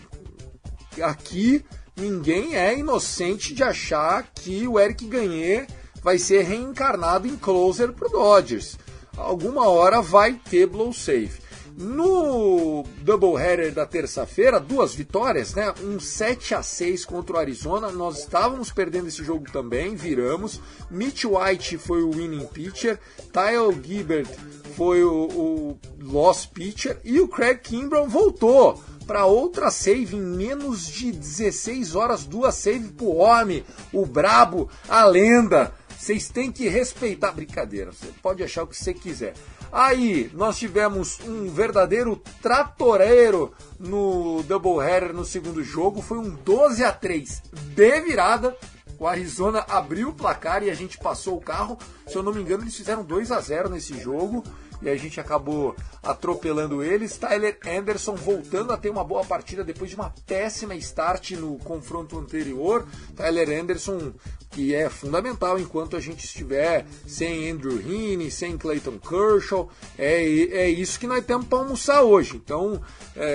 Aqui 1.02 1.64
ninguém 1.97 2.57
é 2.57 2.78
inocente 2.78 3.52
de 3.52 3.64
achar 3.64 4.31
que 4.33 4.66
o 4.66 4.78
Eric 4.78 5.07
Gagné 5.07 5.66
vai 6.02 6.19
ser 6.19 6.43
reencarnado 6.43 7.26
em 7.26 7.37
closer 7.37 7.93
pro 7.93 8.09
Dodgers. 8.09 8.78
Alguma 9.16 9.69
hora 9.69 10.00
vai 10.00 10.35
ter 10.35 10.66
blow 10.66 10.93
save. 10.93 11.43
No 11.76 12.85
doubleheader 13.02 13.73
da 13.75 13.85
terça-feira, 13.85 14.61
duas 14.61 14.95
vitórias, 14.95 15.54
né? 15.54 15.75
Um 15.83 15.99
7 15.99 16.54
a 16.54 16.62
6 16.62 17.04
contra 17.04 17.37
o 17.37 17.38
Arizona. 17.38 17.90
Nós 17.90 18.21
estávamos 18.21 18.71
perdendo 18.71 19.09
esse 19.09 19.25
jogo 19.25 19.50
também, 19.50 19.97
viramos. 19.97 20.61
Mitch 20.88 21.25
White 21.25 21.76
foi 21.78 22.02
o 22.02 22.12
winning 22.12 22.47
pitcher, 22.47 23.00
Tyler 23.33 23.76
Gibbert 23.83 24.28
foi 24.76 25.02
o, 25.02 25.28
o 25.28 25.78
lost 26.00 26.50
pitcher 26.52 27.00
e 27.04 27.21
o 27.21 27.28
Craig 27.28 27.59
Kimbrell 27.59 28.09
voltou 28.09 28.81
para 29.07 29.26
outra 29.26 29.71
save 29.71 30.16
em 30.16 30.21
menos 30.21 30.87
de 30.87 31.12
16 31.12 31.95
horas, 31.95 32.25
duas 32.25 32.54
save 32.54 32.88
pro 32.93 33.16
homem, 33.16 33.64
o 33.93 34.07
brabo, 34.07 34.69
a 34.88 35.04
lenda. 35.04 35.73
Vocês 35.99 36.28
têm 36.28 36.52
que 36.52 36.69
respeitar. 36.69 37.33
Brincadeira, 37.33 37.93
você 37.93 38.09
pode 38.23 38.43
achar 38.43 38.64
o 38.64 38.66
que 38.66 38.76
você 38.76 38.93
quiser. 38.93 39.35
Aí 39.75 40.31
nós 40.35 40.57
tivemos 40.57 41.19
um 41.26 41.49
verdadeiro 41.50 42.23
tratoreiro 42.40 43.52
no 43.76 44.40
doubleheader 44.45 45.12
no 45.12 45.25
segundo 45.25 45.64
jogo. 45.64 46.00
Foi 46.00 46.16
um 46.16 46.31
12 46.31 46.85
a 46.85 46.93
3 46.93 47.43
de 47.75 48.00
virada. 48.02 48.57
O 49.00 49.04
Arizona 49.04 49.64
abriu 49.69 50.11
o 50.11 50.14
placar 50.14 50.62
e 50.62 50.71
a 50.71 50.75
gente 50.75 50.97
passou 50.97 51.37
o 51.37 51.40
carro. 51.40 51.76
Se 52.07 52.14
eu 52.14 52.23
não 52.23 52.33
me 52.33 52.40
engano, 52.40 52.62
eles 52.62 52.76
fizeram 52.76 53.02
2 53.02 53.33
a 53.33 53.40
0 53.40 53.69
nesse 53.69 53.99
jogo 53.99 54.45
e 54.83 54.88
a 54.88 54.97
gente 54.97 55.21
acabou 55.21 55.75
atropelando 56.02 56.83
eles. 56.83 57.16
Tyler 57.16 57.59
Anderson 57.66 58.14
voltando 58.14 58.73
a 58.73 58.76
ter 58.76 58.90
uma 58.90 59.04
boa 59.04 59.25
partida 59.25 59.64
depois 59.64 59.90
de 59.90 59.97
uma 59.97 60.14
péssima 60.26 60.75
start 60.76 61.33
no 61.33 61.59
confronto 61.59 62.19
anterior. 62.19 62.87
Tyler 63.16 63.61
Anderson 63.61 64.12
que 64.54 64.73
é 64.73 64.88
fundamental 64.88 65.59
enquanto 65.59 65.97
a 65.97 66.00
gente 66.00 66.25
estiver 66.25 66.87
sem 67.07 67.50
Andrew 67.50 67.76
Heaney, 67.76 68.31
sem 68.31 68.57
Clayton 68.57 68.99
Kershaw. 68.99 69.69
É, 69.99 70.23
é 70.25 70.71
isso 70.71 70.99
que 70.99 71.09
nós 71.09 71.25
temos 71.25 71.47
para 71.47 71.59
almoçar 71.59 72.02
hoje. 72.02 72.37
Então, 72.37 72.81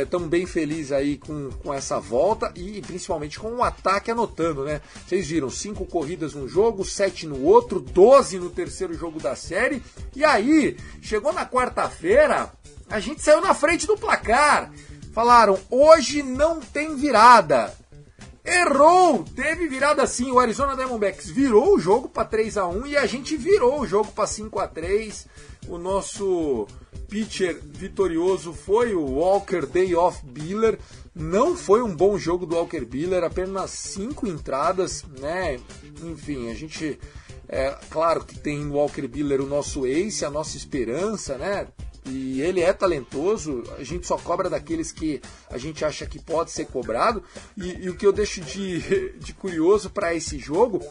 estamos 0.02 0.28
é, 0.28 0.30
bem 0.30 0.46
felizes 0.46 0.94
aí 0.94 1.18
com, 1.18 1.50
com 1.62 1.74
essa 1.74 2.00
volta 2.00 2.52
e 2.56 2.82
principalmente 2.82 3.38
com 3.38 3.54
o 3.56 3.64
ataque 3.64 4.10
anotando, 4.10 4.64
né? 4.64 4.82
Vocês 5.06 5.28
viram, 5.28 5.50
cinco 5.50 5.86
corridas 5.86 6.34
no 6.34 6.48
jogo, 6.48 6.86
sete 6.86 7.28
no 7.28 7.44
outro, 7.44 7.82
12 7.82 8.40
no 8.40 8.50
terceiro 8.50 8.94
jogo 8.94 9.20
da 9.20 9.36
série. 9.36 9.84
E 10.16 10.24
aí, 10.24 10.78
chegou 11.02 11.29
na 11.34 11.46
quarta-feira, 11.46 12.52
a 12.90 13.00
gente 13.00 13.22
saiu 13.22 13.42
na 13.42 13.54
frente 13.54 13.86
do 13.86 13.98
placar. 13.98 14.72
Falaram, 15.14 15.60
hoje 15.70 16.24
não 16.24 16.60
tem 16.60 16.96
virada. 16.96 17.74
Errou! 18.44 19.24
Teve 19.36 19.68
virada 19.68 20.08
sim. 20.08 20.32
O 20.32 20.40
Arizona 20.40 20.76
Diamondbacks 20.76 21.30
virou 21.30 21.76
o 21.76 21.80
jogo 21.80 22.10
para 22.10 22.26
3 22.26 22.58
a 22.58 22.68
1 22.68 22.88
e 22.88 22.98
a 22.98 23.06
gente 23.06 23.36
virou 23.38 23.82
o 23.82 23.88
jogo 23.88 24.12
para 24.12 24.26
5 24.26 24.60
a 24.60 24.68
3. 24.68 25.28
O 25.68 25.78
nosso 25.78 26.68
pitcher 27.08 27.60
vitorioso 27.64 28.54
foi 28.54 28.96
o 28.96 29.04
Walker 29.04 29.66
Day 29.66 29.96
Off 29.96 30.26
Biller. 30.26 30.80
Não 31.14 31.56
foi 31.56 31.82
um 31.82 31.96
bom 31.96 32.18
jogo 32.18 32.46
do 32.46 32.56
Walker 32.56 32.86
Biller, 32.86 33.24
apenas 33.24 33.72
5 33.72 34.26
entradas, 34.28 35.04
né? 35.20 35.60
Enfim, 36.04 36.50
a 36.50 36.54
gente 36.54 37.00
é 37.50 37.76
claro 37.90 38.24
que 38.24 38.38
tem 38.38 38.64
o 38.68 38.74
Walker 38.74 39.08
Biller 39.08 39.42
o 39.42 39.48
nosso 39.48 39.88
ace, 39.88 40.24
a 40.24 40.30
nossa 40.30 40.56
esperança, 40.56 41.36
né? 41.36 41.68
E 42.06 42.42
ele 42.42 42.62
é 42.62 42.72
talentoso, 42.72 43.64
a 43.78 43.84
gente 43.84 44.06
só 44.06 44.18
cobra 44.18 44.50
daqueles 44.50 44.92
que 44.92 45.20
a 45.50 45.58
gente 45.58 45.84
acha 45.84 46.06
que 46.06 46.20
pode 46.20 46.52
ser 46.52 46.66
cobrado. 46.68 47.24
E, 47.58 47.86
e 47.86 47.90
o 47.90 47.96
que 47.96 48.06
eu 48.06 48.14
deixo 48.14 48.42
de, 48.42 49.10
de 49.18 49.34
curioso 49.34 49.90
para 49.90 50.14
esse 50.14 50.38
jogo 50.38 50.86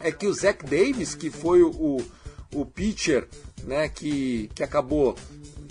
é 0.00 0.10
que 0.10 0.26
o 0.26 0.32
Zach 0.32 0.64
Davis, 0.64 1.14
que 1.14 1.30
foi 1.30 1.62
o, 1.62 1.98
o 2.54 2.64
pitcher 2.64 3.28
né, 3.62 3.88
que, 3.88 4.50
que 4.54 4.62
acabou 4.62 5.14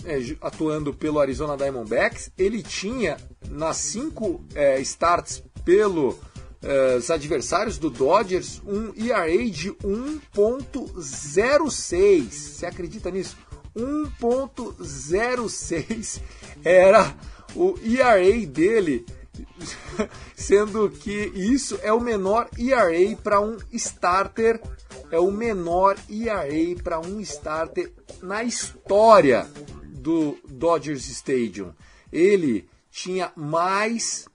é, 0.04 0.18
atuando 0.40 0.94
pelo 0.94 1.18
Arizona 1.18 1.56
Diamondbacks, 1.56 2.30
ele 2.38 2.62
tinha 2.62 3.16
nas 3.50 3.76
cinco 3.78 4.44
é, 4.54 4.80
starts 4.80 5.42
pelo 5.64 6.16
é, 6.62 6.96
os 6.96 7.10
adversários 7.10 7.76
do 7.78 7.90
Dodgers 7.90 8.62
um 8.66 8.92
ERA 8.96 9.50
de 9.50 9.72
1.06. 9.72 12.30
Você 12.30 12.66
acredita 12.66 13.10
nisso? 13.10 13.36
1.06 13.76 16.20
era 16.64 17.14
o 17.54 17.78
ERA 17.82 18.46
dele, 18.46 19.04
sendo 20.34 20.88
que 20.90 21.30
isso 21.34 21.78
é 21.82 21.92
o 21.92 22.00
menor 22.00 22.48
ERA 22.58 23.14
para 23.22 23.38
um 23.40 23.58
starter, 23.72 24.58
é 25.10 25.18
o 25.18 25.30
menor 25.30 25.96
ERA 26.08 26.74
para 26.82 26.98
um 27.00 27.20
starter 27.20 27.92
na 28.22 28.42
história 28.42 29.46
do 29.84 30.38
Dodgers 30.48 31.06
Stadium. 31.08 31.74
Ele 32.12 32.68
tinha 32.90 33.32
mais 33.36 34.26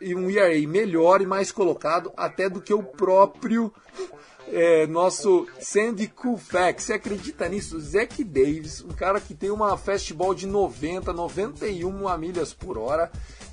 e 0.00 0.14
um 0.14 0.30
ERA 0.30 0.66
melhor 0.66 1.20
e 1.20 1.26
mais 1.26 1.52
colocado 1.52 2.12
até 2.16 2.48
do 2.48 2.60
que 2.60 2.72
o 2.72 2.82
próprio 2.82 3.72
é, 4.48 4.86
nosso 4.86 5.46
Sandy 5.60 6.08
Koufax. 6.08 6.84
Você 6.84 6.92
acredita 6.94 7.48
nisso? 7.48 7.78
Zack 7.80 8.22
Davis, 8.24 8.82
um 8.82 8.88
cara 8.88 9.20
que 9.20 9.34
tem 9.34 9.50
uma 9.50 9.76
fastball 9.76 10.34
de 10.34 10.46
90, 10.46 11.12
91 11.12 12.18
milhas 12.18 12.52
por 12.54 12.78
hora, 12.78 13.10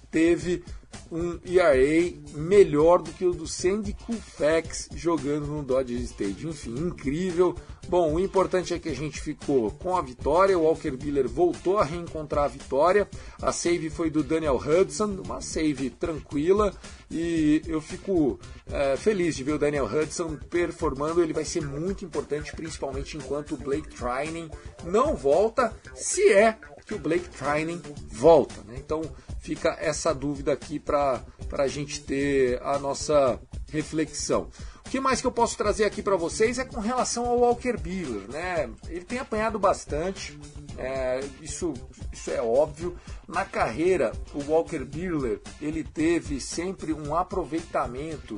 teve 0.10 0.64
um 1.12 1.40
ERA 1.46 2.14
melhor 2.34 3.02
do 3.02 3.12
que 3.12 3.26
o 3.26 3.34
do 3.34 3.48
Sandy 3.48 3.94
Koufax 3.94 4.90
jogando 4.96 5.48
no 5.48 5.64
Dodger 5.64 6.00
Stadium. 6.02 6.50
Enfim, 6.50 6.76
incrível. 6.76 7.56
Bom, 7.88 8.16
o 8.16 8.20
importante 8.20 8.74
é 8.74 8.80
que 8.80 8.90
a 8.90 8.96
gente 8.96 9.22
ficou 9.22 9.70
com 9.72 9.96
a 9.96 10.02
vitória. 10.02 10.58
O 10.58 10.64
Walker 10.64 10.92
Buehler 10.92 11.28
voltou 11.28 11.78
a 11.78 11.84
reencontrar 11.84 12.46
a 12.46 12.48
vitória. 12.48 13.08
A 13.42 13.52
save 13.52 13.90
foi 13.90 14.10
do 14.10 14.24
Daniel 14.24 14.58
Hudson, 14.58 15.22
uma 15.24 15.40
save 15.40 15.92
tranquila. 15.92 16.74
E 17.12 17.62
eu 17.68 17.80
fico 17.80 18.40
é, 18.72 18.98
feliz 18.98 19.36
de 19.36 19.44
ver 19.44 19.54
o 19.54 19.60
Daniel 19.60 19.86
Hudson 19.86 20.38
performando. 20.50 21.22
Ele 21.22 21.34
vai 21.34 21.46
ser 21.46 21.62
muito 21.62 22.04
importante, 22.04 22.56
principalmente 22.56 23.18
enquanto 23.18 23.54
o 23.54 23.58
Blake 23.58 23.90
Trining 23.96 24.50
não 24.84 25.16
volta, 25.16 25.76
se 25.94 26.34
é 26.34 26.58
que 26.86 26.94
o 26.94 27.00
Blake 27.00 27.30
Trining 27.30 27.82
volta. 28.08 28.62
Né? 28.66 28.76
Então 28.78 29.02
fica 29.40 29.78
essa 29.80 30.14
dúvida 30.14 30.54
aqui 30.54 30.80
para 30.80 31.24
a 31.52 31.68
gente 31.68 32.02
ter 32.02 32.62
a 32.62 32.78
nossa 32.80 33.40
reflexão. 33.72 34.50
O 34.86 34.90
que 34.90 35.00
mais 35.00 35.20
que 35.20 35.28
eu 35.28 35.32
posso 35.32 35.58
trazer 35.58 35.84
aqui 35.84 36.02
para 36.04 36.16
vocês 36.16 36.60
é 36.60 36.64
com 36.64 36.80
relação 36.80 37.26
ao 37.26 37.40
Walker 37.40 37.76
Buehler, 37.76 38.30
né? 38.30 38.70
Ele 38.88 39.04
tem 39.04 39.18
apanhado 39.18 39.58
bastante, 39.58 40.40
é, 40.78 41.22
isso, 41.42 41.74
isso 42.14 42.30
é 42.30 42.40
óbvio. 42.40 42.96
Na 43.28 43.44
carreira, 43.44 44.12
o 44.32 44.44
Walker 44.44 44.86
Buehler 44.86 45.42
ele 45.60 45.84
teve 45.84 46.40
sempre 46.40 46.94
um 46.94 47.16
aproveitamento 47.16 48.38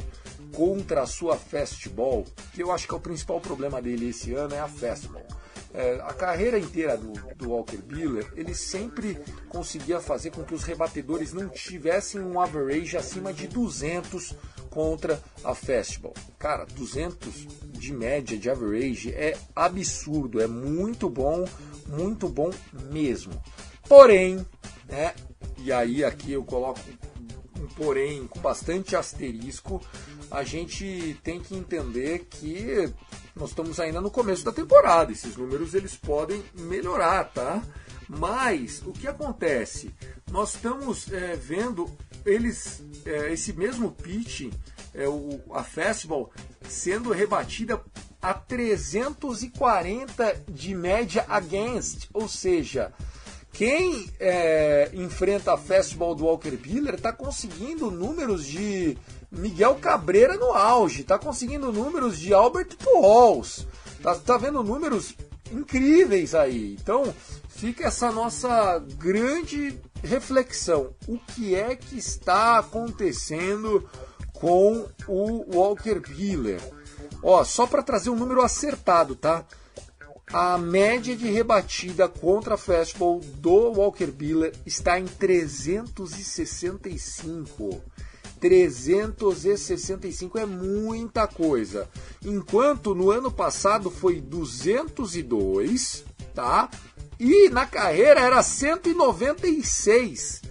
contra 0.54 1.01
a 1.01 1.06
sua 1.06 1.36
fastball, 1.36 2.24
que 2.54 2.63
eu 2.63 2.72
acho 2.72 2.88
que 2.88 2.94
é 2.94 2.98
o 2.98 3.01
principal 3.01 3.42
problema 3.42 3.82
dele 3.82 4.10
esse 4.10 4.34
ano 4.34 4.56
é 4.56 4.60
a 4.60 4.70
fastball. 4.70 5.27
É, 5.74 6.00
a 6.02 6.14
carreira 6.14 6.58
inteira 6.58 6.98
do, 6.98 7.12
do 7.36 7.50
Walker 7.52 7.78
Buehler, 7.78 8.32
ele 8.36 8.56
sempre 8.56 9.20
conseguia 9.50 10.00
fazer 10.00 10.32
com 10.32 10.44
que 10.44 10.54
os 10.54 10.64
rebatedores 10.64 11.34
não 11.34 11.50
tivessem 11.50 12.22
um 12.22 12.40
average 12.40 12.98
acima 12.98 13.34
de 13.34 13.48
200 13.48 14.36
contra 14.70 15.22
a 15.44 15.54
fastball. 15.54 16.14
Cara, 16.38 16.66
200 16.66 17.48
de 17.74 17.94
média 17.94 18.38
de 18.38 18.50
average 18.50 19.12
é 19.12 19.38
absurdo, 19.56 20.42
é 20.42 20.48
muito 20.48 21.10
bom, 21.10 21.46
muito 21.88 22.30
bom 22.30 22.52
mesmo. 22.92 23.34
Porém, 23.88 24.46
né, 24.88 25.14
e 25.58 25.72
aí 25.72 26.04
aqui 26.04 26.32
eu 26.32 26.44
coloco 26.44 26.80
um 27.60 27.68
porém 27.76 28.28
com 28.28 28.40
bastante 28.40 28.96
asterisco, 28.96 29.82
a 30.29 30.43
gente 30.43 31.17
tem 31.24 31.39
que 31.39 31.55
entender 31.55 32.27
que 32.29 32.91
nós 33.36 33.50
estamos 33.50 33.79
ainda 33.79 34.01
no 34.01 34.12
começo 34.12 34.43
da 34.43 34.51
temporada. 34.51 35.12
Esses 35.12 35.36
números 35.36 35.74
eles 35.74 35.96
podem 35.96 36.43
melhorar, 36.53 37.25
tá? 37.25 37.63
Mas 38.07 38.81
o 38.86 38.93
que 38.93 39.07
acontece? 39.07 39.93
Nós 40.31 40.55
estamos 40.55 41.12
é, 41.12 41.36
vendo 41.36 41.89
eles, 42.25 42.84
é, 43.05 43.31
esse 43.31 43.53
mesmo 43.53 43.91
pitch, 43.91 44.51
é, 44.93 45.07
o, 45.07 45.41
a 45.51 45.63
festival 45.63 46.31
sendo 46.67 47.12
rebatida 47.12 47.81
a 48.22 48.34
340 48.34 50.43
de 50.50 50.74
média 50.74 51.25
against, 51.29 52.07
ou 52.13 52.27
seja, 52.27 52.91
quem 53.53 54.10
é, 54.19 54.91
enfrenta 54.93 55.53
a 55.53 55.57
festival 55.57 56.13
do 56.13 56.25
Walker 56.25 56.51
Buehler 56.51 56.96
está 56.96 57.12
conseguindo 57.12 57.89
números 57.89 58.46
de 58.46 58.98
Miguel 59.31 59.75
Cabreira 59.75 60.38
no 60.38 60.53
auge, 60.53 61.01
está 61.01 61.19
conseguindo 61.19 61.72
números 61.72 62.17
de 62.17 62.34
Albert 62.34 62.77
Pujols, 62.77 63.67
tá, 64.01 64.15
tá 64.15 64.38
vendo 64.38 64.63
números 64.63 65.13
incríveis 65.51 66.34
aí. 66.34 66.77
Então 66.81 67.13
fica 67.50 67.88
essa 67.88 68.10
nossa 68.12 68.79
grande 68.98 69.79
reflexão: 70.03 70.96
o 71.07 71.17
que 71.17 71.55
é 71.55 71.75
que 71.75 71.98
está 71.98 72.60
acontecendo 72.60 73.89
com 74.34 74.86
o 75.07 75.55
Walker 75.55 76.00
Buehler? 76.00 76.62
Ó, 77.22 77.43
só 77.43 77.67
para 77.67 77.84
trazer 77.84 78.10
um 78.10 78.15
número 78.15 78.41
acertado, 78.41 79.15
tá? 79.15 79.46
A 80.31 80.57
média 80.57 81.15
de 81.15 81.29
rebatida 81.31 82.10
contra 82.10 82.55
a 82.55 82.57
fastball 82.57 83.19
do 83.19 83.72
Walker 83.72 84.07
Buehler 84.07 84.53
está 84.65 85.00
em 85.00 85.05
365. 85.05 87.81
365 88.39 90.38
é 90.38 90.46
muita 90.46 91.27
coisa. 91.27 91.89
Enquanto 92.24 92.94
no 92.96 93.10
ano 93.12 93.32
passado 93.32 93.89
foi 93.89 94.22
202, 94.22 96.06
tá? 96.34 96.70
E 97.20 97.50
na 97.50 97.65
carreira 97.65 98.20
era 98.20 98.44
196. 98.44 100.41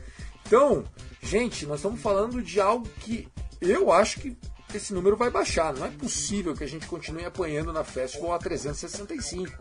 Então, 0.47 0.85
gente, 1.23 1.65
nós 1.67 1.79
estamos 1.79 2.01
falando 2.01 2.43
de 2.43 2.61
algo 2.61 2.89
que 3.01 3.29
eu 3.61 3.93
acho 3.93 4.21
que 4.21 4.37
esse 4.75 4.93
número 4.93 5.17
vai 5.17 5.31
baixar. 5.31 5.73
Não 5.75 5.87
é 5.87 5.91
possível 5.91 6.55
que 6.55 6.65
a 6.65 6.69
gente 6.69 6.87
continue 6.87 7.25
apanhando 7.25 7.73
na 7.73 7.85
Festival 7.85 8.35
a 8.35 8.39
365. 8.39 9.53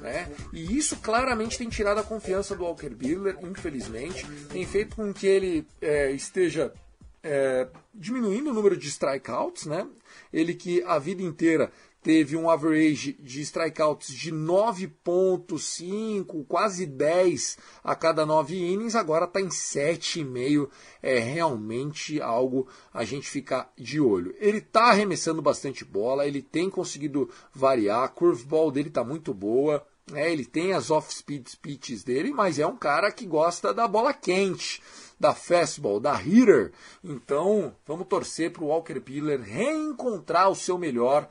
Né? 0.00 0.30
E 0.52 0.76
isso 0.76 0.96
claramente 0.96 1.58
tem 1.58 1.68
tirado 1.68 1.98
a 1.98 2.04
confiança 2.04 2.54
do 2.54 2.64
Walker 2.64 2.90
Buehler, 2.90 3.36
infelizmente. 3.42 4.26
Tem 4.50 4.64
feito 4.66 4.96
com 4.96 5.12
que 5.12 5.26
ele 5.26 5.66
é, 5.80 6.10
esteja 6.12 6.72
é, 7.22 7.68
diminuindo 7.94 8.50
o 8.50 8.54
número 8.54 8.76
de 8.76 8.88
strikeouts. 8.88 9.66
Né? 9.66 9.86
Ele 10.32 10.54
que 10.54 10.82
a 10.82 10.98
vida 10.98 11.22
inteira 11.22 11.70
teve 12.02 12.36
um 12.36 12.50
average 12.50 13.16
de 13.20 13.40
strikeouts 13.42 14.12
de 14.12 14.32
9.5, 14.32 16.44
quase 16.46 16.84
10 16.84 17.58
a 17.84 17.94
cada 17.94 18.26
9 18.26 18.56
innings, 18.56 18.96
agora 18.96 19.26
está 19.26 19.40
em 19.40 19.48
7,5. 19.48 20.68
É 21.00 21.18
realmente 21.18 22.20
algo 22.20 22.66
a 22.92 23.04
gente 23.04 23.30
ficar 23.30 23.72
de 23.78 24.00
olho. 24.00 24.34
Ele 24.38 24.58
está 24.58 24.86
arremessando 24.86 25.40
bastante 25.40 25.84
bola, 25.84 26.26
ele 26.26 26.42
tem 26.42 26.68
conseguido 26.68 27.30
variar, 27.54 28.02
a 28.02 28.08
curveball 28.08 28.72
dele 28.72 28.88
está 28.88 29.04
muito 29.04 29.32
boa. 29.32 29.86
É, 30.12 30.32
ele 30.32 30.44
tem 30.44 30.72
as 30.72 30.90
off-speed 30.90 31.46
pitches 31.62 32.02
dele, 32.02 32.32
mas 32.32 32.58
é 32.58 32.66
um 32.66 32.76
cara 32.76 33.12
que 33.12 33.24
gosta 33.24 33.72
da 33.72 33.86
bola 33.86 34.12
quente, 34.12 34.82
da 35.22 35.32
fastball, 35.32 36.00
da 36.00 36.14
hitter. 36.14 36.72
Então, 37.02 37.74
vamos 37.86 38.08
torcer 38.08 38.50
para 38.50 38.64
o 38.64 38.66
Walker 38.66 38.98
Buehler 38.98 39.40
reencontrar 39.40 40.50
o 40.50 40.56
seu 40.56 40.76
melhor 40.76 41.28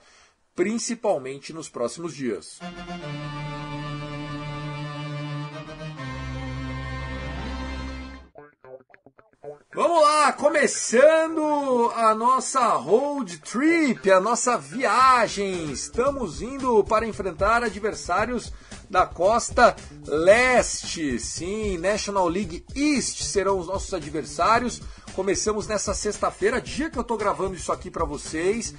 principalmente 0.55 1.51
nos 1.51 1.67
próximos 1.67 2.15
dias. 2.15 2.59
Vamos 9.73 10.01
lá, 10.01 10.33
começando 10.33 11.91
a 11.95 12.13
nossa 12.13 12.59
road 12.75 13.39
trip, 13.39 14.09
a 14.11 14.19
nossa 14.21 14.57
viagem. 14.57 15.71
Estamos 15.71 16.41
indo 16.41 16.83
para 16.83 17.07
enfrentar 17.07 17.63
adversários 17.63 18.53
da 18.91 19.05
costa 19.05 19.73
leste. 20.05 21.17
Sim, 21.17 21.77
National 21.77 22.27
League 22.27 22.65
East 22.75 23.23
serão 23.23 23.57
os 23.57 23.67
nossos 23.67 23.93
adversários. 23.93 24.81
Começamos 25.15 25.67
nessa 25.67 25.93
sexta-feira, 25.93 26.61
dia 26.61 26.89
que 26.89 26.97
eu 26.97 27.01
estou 27.01 27.17
gravando 27.17 27.55
isso 27.55 27.71
aqui 27.71 27.89
para 27.89 28.05
vocês, 28.05 28.73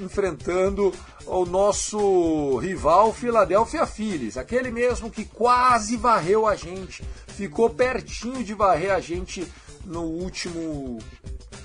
enfrentando 0.00 0.92
o 1.24 1.44
nosso 1.44 2.58
rival 2.58 3.12
Philadelphia 3.12 3.84
Phillies, 3.84 4.36
aquele 4.36 4.70
mesmo 4.70 5.10
que 5.10 5.24
quase 5.24 5.96
varreu 5.96 6.46
a 6.46 6.54
gente, 6.54 7.02
ficou 7.28 7.70
pertinho 7.70 8.44
de 8.44 8.54
varrer 8.54 8.92
a 8.92 9.00
gente 9.00 9.46
no 9.84 10.02
último 10.02 10.98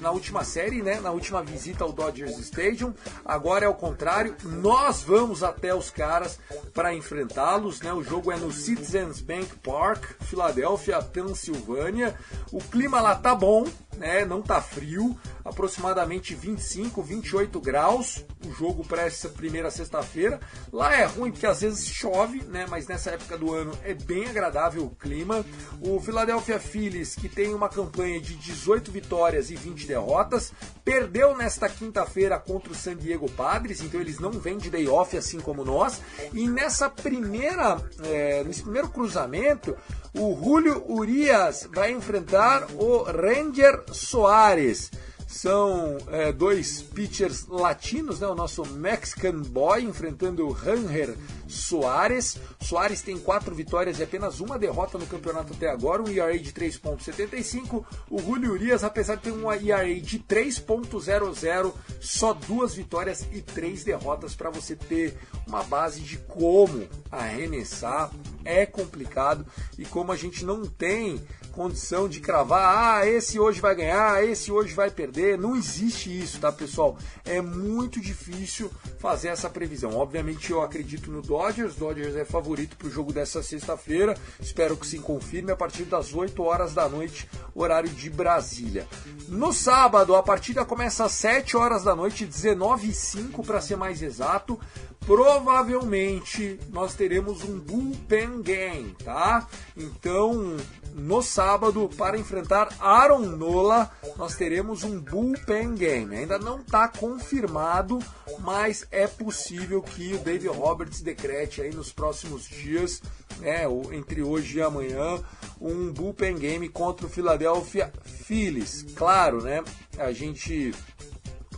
na 0.01 0.11
última 0.11 0.43
série, 0.43 0.81
né, 0.81 0.99
na 0.99 1.11
última 1.11 1.43
visita 1.43 1.83
ao 1.83 1.93
Dodgers 1.93 2.37
Stadium. 2.39 2.93
Agora 3.23 3.65
é 3.65 3.69
o 3.69 3.73
contrário, 3.73 4.35
nós 4.43 5.01
vamos 5.03 5.43
até 5.43 5.73
os 5.73 5.89
caras 5.89 6.39
para 6.73 6.93
enfrentá-los, 6.93 7.81
né? 7.81 7.93
O 7.93 8.03
jogo 8.03 8.31
é 8.31 8.35
no 8.35 8.51
Citizens 8.51 9.21
Bank 9.21 9.55
Park, 9.63 10.03
Filadélfia, 10.21 11.01
Pensilvânia. 11.01 12.17
O 12.51 12.59
clima 12.59 12.99
lá 12.99 13.15
tá 13.15 13.35
bom, 13.35 13.67
né? 13.97 14.25
Não 14.25 14.41
tá 14.41 14.59
frio, 14.59 15.15
aproximadamente 15.43 16.36
25, 16.36 17.01
28 17.01 17.60
graus. 17.60 18.25
O 18.45 18.51
jogo 18.51 18.84
para 18.84 19.04
essa 19.04 19.30
primeira 19.30 19.71
sexta-feira. 19.71 20.39
Lá 20.71 20.93
é 20.95 21.06
ruim 21.06 21.32
porque 21.32 21.45
às 21.45 21.62
vezes 21.62 21.88
chove, 21.88 22.43
né? 22.43 22.65
Mas 22.69 22.88
nessa 22.88 23.12
época 23.12 23.38
do 23.38 23.54
ano 23.54 23.71
é 23.84 23.93
bem 23.93 24.27
agradável 24.27 24.84
o 24.84 24.89
clima. 24.89 25.45
O 25.82 25.99
Philadelphia 25.99 26.60
Phillies, 26.60 27.15
que 27.15 27.30
tem 27.30 27.54
uma 27.54 27.69
campanha 27.69 28.19
de 28.19 28.36
18 28.36 28.91
vitórias 28.91 29.49
e 29.49 29.56
20 29.56 29.88
derrotas, 29.88 30.54
perdeu 30.84 31.36
nesta 31.36 31.69
quinta-feira 31.69 32.39
contra 32.39 32.71
o 32.71 32.75
San 32.75 32.95
Diego 32.95 33.30
Padres, 33.32 33.82
então 33.82 33.99
eles 33.99 34.19
não 34.19 34.32
vêm 34.32 34.58
de 34.58 34.69
day 34.69 34.88
off 34.88 35.15
assim 35.17 35.39
como 35.39 35.63
nós. 35.63 36.01
E 36.34 36.47
nessa 36.47 36.89
primeira, 36.89 37.82
é, 38.04 38.43
nesse 38.43 38.62
primeiro 38.62 38.89
cruzamento, 38.89 39.75
o 40.13 40.36
Julio 40.36 40.84
Urias 40.89 41.67
vai 41.73 41.91
enfrentar 41.91 42.67
o 42.73 43.04
Ranger 43.04 43.84
Soares. 43.91 44.91
São 45.32 45.98
é, 46.10 46.34
dois 46.34 46.82
pitchers 46.82 47.48
latinos, 47.48 48.20
né? 48.20 48.28
o 48.28 48.36
nosso 48.36 48.65
Mexican 48.65 49.41
Boy 49.41 49.82
enfrentando 49.84 50.46
o 50.46 50.52
Ranger 50.52 51.15
Soares. 51.48 52.38
Soares 52.60 53.02
tem 53.02 53.17
quatro 53.17 53.56
vitórias 53.56 53.98
e 54.00 54.04
apenas 54.04 54.41
uma 54.41 54.60
derrota 54.60 54.98
no 54.98 55.08
campeonato 55.08 55.54
até 55.54 55.70
agora, 55.70 56.02
um 56.02 56.10
ERA 56.10 56.38
de 56.38 56.52
3.75. 56.52 57.86
O 58.10 58.20
Julio 58.20 58.52
Urias, 58.52 58.84
apesar 58.84 59.15
de 59.15 59.24
ter 59.24 59.32
um 59.32 59.50
ERA 59.50 60.02
de 60.02 60.20
3.00, 60.20 61.74
só 62.02 62.34
duas 62.34 62.76
vitórias 62.76 63.26
e 63.32 63.41
três 63.41 63.86
derrotas 63.86 64.36
para 64.36 64.50
você 64.50 64.76
ter 64.76 65.17
uma 65.48 65.63
base 65.63 66.02
de 66.02 66.17
como 66.17 66.88
arremessar. 67.10 68.12
É 68.44 68.65
complicado 68.65 69.46
e 69.78 69.86
como 69.86 70.12
a 70.12 70.17
gente 70.17 70.44
não 70.44 70.65
tem 70.65 71.22
condição 71.52 72.08
de 72.08 72.20
cravar, 72.20 73.02
ah, 73.02 73.08
esse 73.08 73.39
hoje 73.39 73.60
vai 73.60 73.76
ganhar, 73.76 74.24
esse 74.26 74.52
hoje 74.52 74.74
vai 74.74 74.89
perder. 74.89 75.20
Não 75.38 75.55
existe 75.55 76.10
isso, 76.10 76.39
tá, 76.39 76.51
pessoal? 76.51 76.97
É 77.23 77.41
muito 77.41 77.99
difícil 77.99 78.71
fazer 78.99 79.29
essa 79.29 79.49
previsão. 79.49 79.95
Obviamente 79.95 80.51
eu 80.51 80.62
acredito 80.62 81.12
no 81.12 81.21
Dodgers, 81.21 81.75
Dodgers 81.75 82.15
é 82.15 82.25
favorito 82.25 82.75
para 82.75 82.88
o 82.88 82.91
jogo 82.91 83.13
dessa 83.13 83.41
sexta-feira. 83.43 84.15
Espero 84.39 84.75
que 84.75 84.88
se 84.88 84.99
confirme 84.99 85.51
a 85.51 85.55
partir 85.55 85.84
das 85.84 86.13
8 86.13 86.41
horas 86.43 86.73
da 86.73 86.88
noite, 86.89 87.29
horário 87.53 87.89
de 87.89 88.10
Brasília. 88.10 88.88
No 89.27 89.53
sábado, 89.53 90.15
a 90.15 90.23
partida 90.23 90.65
começa 90.65 91.05
às 91.05 91.12
7 91.13 91.55
horas 91.57 91.84
da 91.84 91.95
noite, 91.95 92.25
19 92.25 92.89
e 92.89 92.93
5 92.93 93.43
para 93.43 93.62
ser 93.62 93.75
mais 93.75 94.01
exato 94.01 94.60
provavelmente 95.05 96.60
nós 96.69 96.93
teremos 96.93 97.43
um 97.43 97.60
bullpen 97.60 98.41
game, 98.41 98.95
tá? 99.03 99.47
Então, 99.75 100.55
no 100.93 101.21
sábado, 101.21 101.89
para 101.97 102.17
enfrentar 102.17 102.69
Aaron 102.80 103.19
Nola, 103.19 103.91
nós 104.17 104.36
teremos 104.36 104.84
um 104.84 104.99
bullpen 104.99 105.75
game. 105.75 106.15
Ainda 106.15 106.38
não 106.38 106.60
está 106.60 106.88
confirmado, 106.88 107.99
mas 108.39 108.88
é 108.91 109.08
possível 109.08 109.82
que 109.82 110.13
o 110.13 110.19
Dave 110.19 110.47
Roberts 110.47 111.01
decrete 111.01 111.62
aí 111.62 111.73
nos 111.73 111.91
próximos 111.91 112.43
dias, 112.43 113.01
né, 113.39 113.63
entre 113.91 114.21
hoje 114.21 114.58
e 114.58 114.62
amanhã, 114.62 115.19
um 115.60 115.91
bullpen 115.91 116.38
game 116.38 116.69
contra 116.69 117.06
o 117.06 117.10
Philadelphia 117.10 117.91
Phillies. 118.04 118.86
Claro, 118.95 119.41
né? 119.41 119.63
A 119.97 120.12
gente 120.12 120.73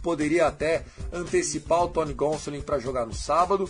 poderia 0.03 0.45
até 0.45 0.85
antecipar 1.11 1.83
o 1.83 1.87
Tony 1.87 2.13
Gonsolin 2.13 2.61
para 2.61 2.77
jogar 2.77 3.07
no 3.07 3.13
sábado, 3.13 3.67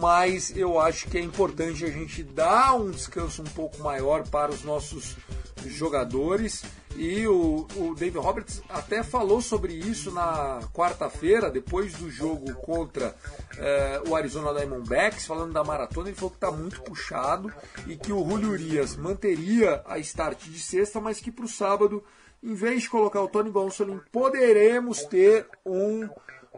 mas 0.00 0.54
eu 0.54 0.78
acho 0.78 1.08
que 1.08 1.16
é 1.16 1.20
importante 1.22 1.84
a 1.84 1.90
gente 1.90 2.22
dar 2.22 2.74
um 2.74 2.90
descanso 2.90 3.40
um 3.40 3.46
pouco 3.46 3.82
maior 3.82 4.28
para 4.28 4.50
os 4.50 4.62
nossos 4.62 5.16
jogadores 5.64 6.62
E 6.98 7.26
o, 7.26 7.66
o 7.76 7.94
David 7.94 8.18
Roberts 8.18 8.62
até 8.70 9.02
falou 9.02 9.42
sobre 9.42 9.74
isso 9.74 10.10
na 10.10 10.60
quarta-feira, 10.72 11.50
depois 11.50 11.92
do 11.92 12.10
jogo 12.10 12.54
contra 12.54 13.14
eh, 13.58 14.02
o 14.08 14.16
Arizona 14.16 14.54
Diamondbacks, 14.54 15.26
falando 15.26 15.52
da 15.52 15.62
maratona. 15.62 16.08
Ele 16.08 16.16
falou 16.16 16.30
que 16.30 16.38
está 16.38 16.50
muito 16.50 16.80
puxado 16.82 17.52
e 17.86 17.96
que 17.96 18.12
o 18.12 18.26
Julio 18.26 18.50
Urias 18.50 18.96
manteria 18.96 19.82
a 19.86 19.98
start 19.98 20.44
de 20.44 20.58
sexta, 20.58 20.98
mas 20.98 21.20
que 21.20 21.30
para 21.30 21.44
o 21.44 21.48
sábado, 21.48 22.02
em 22.46 22.54
vez 22.54 22.82
de 22.82 22.90
colocar 22.90 23.20
o 23.20 23.28
Tony 23.28 23.50
Gonsolin, 23.50 24.00
poderemos 24.12 25.02
ter 25.02 25.48
um 25.64 26.08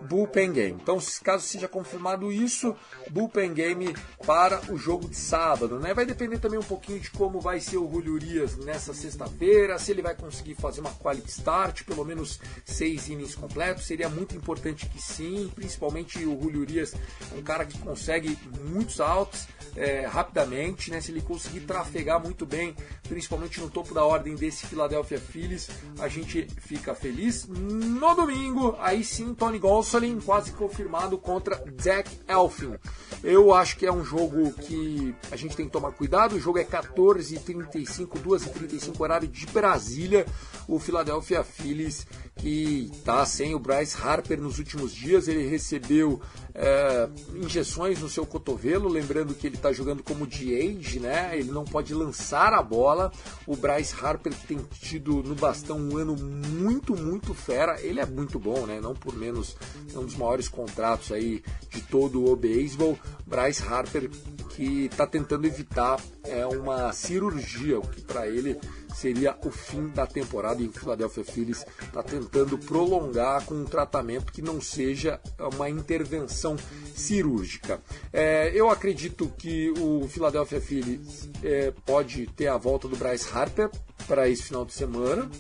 bullpen 0.03 0.53
game. 0.53 0.79
Então, 0.81 0.99
caso 1.23 1.45
seja 1.45 1.67
confirmado 1.67 2.31
isso, 2.31 2.75
bullpen 3.11 3.53
game 3.53 3.95
para 4.25 4.61
o 4.73 4.79
jogo 4.79 5.09
de 5.09 5.17
sábado, 5.17 5.79
né? 5.79 5.93
Vai 5.93 6.07
depender 6.07 6.39
também 6.39 6.59
um 6.59 6.63
pouquinho 6.63 7.01
de 7.01 7.11
como 7.11 7.41
vai 7.41 7.61
ser 7.61 7.79
o 7.79 7.91
Julio 7.91 8.15
Urias 8.15 8.57
nessa 8.57 8.95
sexta-feira, 8.95 9.79
se 9.79 9.91
ele 9.91 10.03
vai 10.03 10.15
conseguir 10.15 10.55
fazer 10.55 10.81
uma 10.81 10.93
quality 10.93 11.29
start, 11.29 11.85
pelo 11.85 12.05
menos 12.05 12.41
seis 12.65 13.09
innings 13.09 13.35
completos, 13.35 13.87
seria 13.87 14.09
muito 14.09 14.37
importante 14.37 14.87
que 14.87 15.01
sim, 15.01 15.51
principalmente 15.55 16.25
o 16.25 16.41
Julio 16.41 16.61
Urias, 16.61 16.95
um 17.37 17.43
cara 17.43 17.65
que 17.65 17.79
consegue 17.79 18.39
muitos 18.71 19.01
outs 19.01 19.49
é, 19.77 20.07
rapidamente, 20.07 20.91
né? 20.91 21.01
Se 21.01 21.11
ele 21.11 21.21
conseguir 21.21 21.61
trafegar 21.61 22.23
muito 22.23 22.47
bem, 22.47 22.75
principalmente 23.09 23.61
no 23.61 23.69
topo 23.69 23.95
da 23.95 24.05
ordem 24.05 24.35
desse 24.35 24.67
Philadelphia 24.67 25.19
Phillies, 25.19 25.69
a 25.99 26.09
gente 26.09 26.47
fica 26.61 26.95
feliz. 26.95 27.47
No 27.47 28.15
domingo, 28.15 28.77
aí 28.79 29.05
sim, 29.05 29.35
Tony 29.35 29.59
Gonsolin 29.59 29.88
quase 30.25 30.53
confirmado 30.53 31.17
contra 31.17 31.63
Zach 31.81 32.11
Elfin. 32.29 32.77
Eu 33.23 33.53
acho 33.53 33.77
que 33.77 33.87
é 33.87 33.93
um 33.93 34.05
jogo 34.05 34.53
que 34.53 35.15
a 35.31 35.37
gente 35.37 35.57
tem 35.57 35.67
que 35.67 35.73
tomar 35.73 35.93
cuidado. 35.93 36.37
O 36.37 36.41
jogo 36.41 36.59
é 36.59 36.65
14h35, 36.65 38.23
2h35, 38.23 39.01
horário 39.01 39.27
de 39.27 39.47
Brasília. 39.47 40.27
O 40.69 40.79
Philadelphia 40.79 41.43
Phillies 41.43 42.07
que 42.39 42.91
está 42.93 43.27
sem 43.27 43.55
o 43.55 43.59
Bryce 43.59 43.97
Harper 44.01 44.41
nos 44.41 44.59
últimos 44.59 44.95
dias. 44.95 45.29
Ele 45.29 45.47
recebeu 45.47 46.21
é, 46.55 47.09
injeções 47.35 48.01
no 48.01 48.09
seu 48.09 48.25
cotovelo, 48.25 48.89
lembrando 48.89 49.35
que 49.35 49.47
ele 49.47 49.57
está 49.57 49.73
jogando 49.73 50.03
como 50.03 50.27
DH, 50.27 51.01
né? 51.01 51.31
Ele 51.37 51.51
não 51.51 51.65
pode 51.65 51.93
lançar 51.93 52.53
a 52.55 52.63
bola. 52.63 53.13
O 53.47 53.57
Bryce 53.57 53.95
Harper 54.01 54.33
tem 54.47 54.59
tido 54.81 55.23
no 55.23 55.35
bastão 55.35 55.79
um 55.79 55.97
ano 55.97 56.17
muito, 56.17 56.97
muito 56.97 57.35
fera. 57.35 57.81
Ele 57.81 58.01
é 58.01 58.07
muito 58.07 58.39
bom, 58.39 58.67
né? 58.67 58.81
Não 58.81 58.95
por 58.95 59.15
menos 59.15 59.57
é 59.95 59.99
um 59.99 60.05
dos 60.05 60.17
maiores 60.17 60.49
contratos 60.49 61.13
aí 61.13 61.43
de 61.71 61.83
todo 61.83 62.25
o 62.25 62.37
beisebol. 62.37 62.99
Bryce 63.27 63.63
Harper 63.63 64.11
que 64.59 64.87
está 64.87 65.07
tentando 65.07 65.47
evitar 65.47 66.01
é, 66.25 66.45
uma 66.45 66.93
cirurgia, 66.93 67.79
o 67.79 67.87
que 67.87 68.01
para 68.01 68.27
ele 68.27 68.59
seria 68.93 69.37
o 69.45 69.51
fim 69.53 69.87
da 69.89 70.05
temporada 70.05 70.61
e 70.61 70.67
o 70.67 70.73
Philadelphia 70.73 71.25
Phillies 71.25 71.65
está 71.81 72.03
tentando 72.03 72.59
prolongar 72.59 73.45
com 73.45 73.55
um 73.55 73.65
tratamento 73.65 74.33
que 74.33 74.43
não 74.43 74.61
seja 74.61 75.21
uma 75.55 75.71
intervenção 75.71 76.57
cirúrgica. 76.93 77.81
É, 78.13 78.51
eu 78.53 78.69
acredito 78.69 79.33
que 79.39 79.71
o 79.79 80.09
Philadelphia 80.09 80.61
Phillies 80.61 81.29
é, 81.45 81.73
pode 81.87 82.27
ter 82.27 82.49
a 82.49 82.57
volta 82.57 82.89
do 82.89 82.97
Bryce 82.97 83.29
Harper 83.33 83.71
para 84.09 84.29
esse 84.29 84.45
final 84.45 84.65
de 84.65 84.73
semana. 84.73 85.31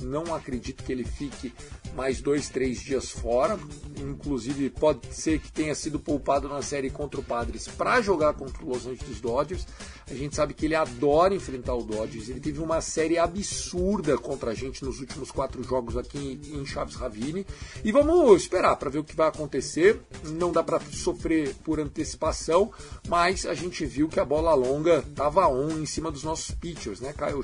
Não 0.00 0.34
acredito 0.34 0.82
que 0.82 0.90
ele 0.90 1.04
fique 1.04 1.52
mais 1.94 2.20
dois, 2.20 2.48
três 2.48 2.80
dias 2.80 3.10
fora. 3.10 3.58
Inclusive, 3.98 4.70
pode 4.70 5.14
ser 5.14 5.38
que 5.38 5.52
tenha 5.52 5.74
sido 5.74 5.98
poupado 5.98 6.48
na 6.48 6.62
série 6.62 6.90
contra 6.90 7.20
o 7.20 7.22
Padres 7.22 7.68
para 7.68 8.00
jogar 8.00 8.34
contra 8.34 8.64
o 8.64 8.68
Los 8.68 8.86
Angeles 8.86 9.20
Dodgers. 9.20 9.66
A 10.10 10.14
gente 10.14 10.34
sabe 10.34 10.54
que 10.54 10.66
ele 10.66 10.74
adora 10.74 11.34
enfrentar 11.34 11.74
o 11.74 11.84
Dodgers. 11.84 12.28
Ele 12.28 12.40
teve 12.40 12.60
uma 12.60 12.80
série 12.80 13.18
absurda 13.18 14.18
contra 14.18 14.50
a 14.50 14.54
gente 14.54 14.84
nos 14.84 15.00
últimos 15.00 15.30
quatro 15.30 15.62
jogos 15.62 15.96
aqui 15.96 16.40
em 16.52 16.66
Chaves 16.66 16.96
Ravine. 16.96 17.46
E 17.84 17.92
vamos 17.92 18.42
esperar 18.42 18.76
para 18.76 18.90
ver 18.90 18.98
o 18.98 19.04
que 19.04 19.14
vai 19.14 19.28
acontecer. 19.28 20.00
Não 20.24 20.52
dá 20.52 20.62
para 20.62 20.80
sofrer 20.80 21.54
por 21.62 21.78
antecipação, 21.78 22.72
mas 23.08 23.46
a 23.46 23.54
gente 23.54 23.86
viu 23.86 24.08
que 24.08 24.20
a 24.20 24.24
bola 24.24 24.54
longa 24.54 24.98
estava 24.98 25.46
on 25.46 25.78
em 25.78 25.86
cima 25.86 26.10
dos 26.10 26.24
nossos 26.24 26.54
pitchers, 26.54 27.00
né? 27.00 27.12
Kyle 27.12 27.42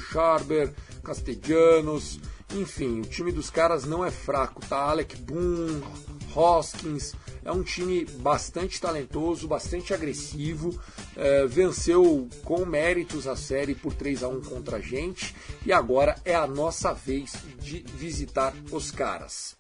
Castellanos. 1.03 2.21
Enfim, 2.55 3.01
o 3.01 3.05
time 3.05 3.31
dos 3.31 3.51
caras 3.51 3.85
não 3.85 4.05
é 4.05 4.11
fraco, 4.11 4.61
tá? 4.67 4.79
Alec 4.79 5.17
Boone, 5.19 5.83
Hoskins, 6.35 7.15
é 7.45 7.53
um 7.53 7.63
time 7.63 8.05
bastante 8.05 8.81
talentoso, 8.81 9.47
bastante 9.47 9.93
agressivo, 9.93 10.79
é, 11.17 11.47
venceu 11.47 12.29
com 12.45 12.65
méritos 12.65 13.27
a 13.27 13.37
série 13.37 13.75
por 13.75 13.93
3 13.93 14.23
a 14.23 14.29
1 14.29 14.41
contra 14.43 14.77
a 14.79 14.81
gente 14.81 15.35
e 15.65 15.73
agora 15.73 16.17
é 16.25 16.35
a 16.35 16.47
nossa 16.47 16.93
vez 16.93 17.33
de 17.61 17.85
visitar 17.97 18.55
os 18.71 18.91
caras. 18.91 19.58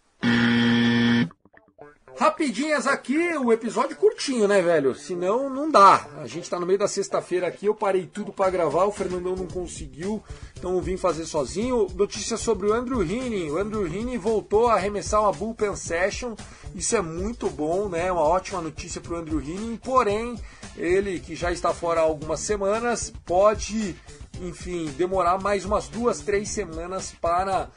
Rapidinhas 2.18 2.88
aqui, 2.88 3.16
o 3.38 3.52
episódio 3.52 3.96
curtinho, 3.96 4.48
né, 4.48 4.60
velho? 4.60 4.92
Senão 4.92 5.48
não 5.48 5.70
dá. 5.70 6.04
A 6.20 6.26
gente 6.26 6.50
tá 6.50 6.58
no 6.58 6.66
meio 6.66 6.76
da 6.76 6.88
sexta-feira 6.88 7.46
aqui, 7.46 7.66
eu 7.66 7.76
parei 7.76 8.06
tudo 8.06 8.32
para 8.32 8.50
gravar, 8.50 8.86
o 8.86 8.90
Fernandão 8.90 9.36
não 9.36 9.46
conseguiu, 9.46 10.20
então 10.58 10.74
eu 10.74 10.80
vim 10.80 10.96
fazer 10.96 11.26
sozinho. 11.26 11.86
Notícia 11.94 12.36
sobre 12.36 12.66
o 12.66 12.74
Andrew 12.74 13.04
Heaney. 13.04 13.48
O 13.52 13.58
Andrew 13.58 13.86
Heaney 13.86 14.18
voltou 14.18 14.66
a 14.66 14.74
arremessar 14.74 15.22
uma 15.22 15.30
bullpen 15.30 15.76
session. 15.76 16.34
Isso 16.74 16.96
é 16.96 17.00
muito 17.00 17.48
bom, 17.48 17.88
né? 17.88 18.10
Uma 18.10 18.22
ótima 18.22 18.60
notícia 18.60 19.00
para 19.00 19.12
o 19.12 19.16
Andrew 19.16 19.40
Heaney. 19.40 19.78
Porém, 19.78 20.36
ele 20.76 21.20
que 21.20 21.36
já 21.36 21.52
está 21.52 21.72
fora 21.72 22.00
há 22.00 22.02
algumas 22.02 22.40
semanas 22.40 23.12
pode, 23.24 23.94
enfim, 24.42 24.86
demorar 24.98 25.40
mais 25.40 25.64
umas 25.64 25.86
duas, 25.86 26.18
três 26.18 26.48
semanas 26.48 27.14
para 27.20 27.70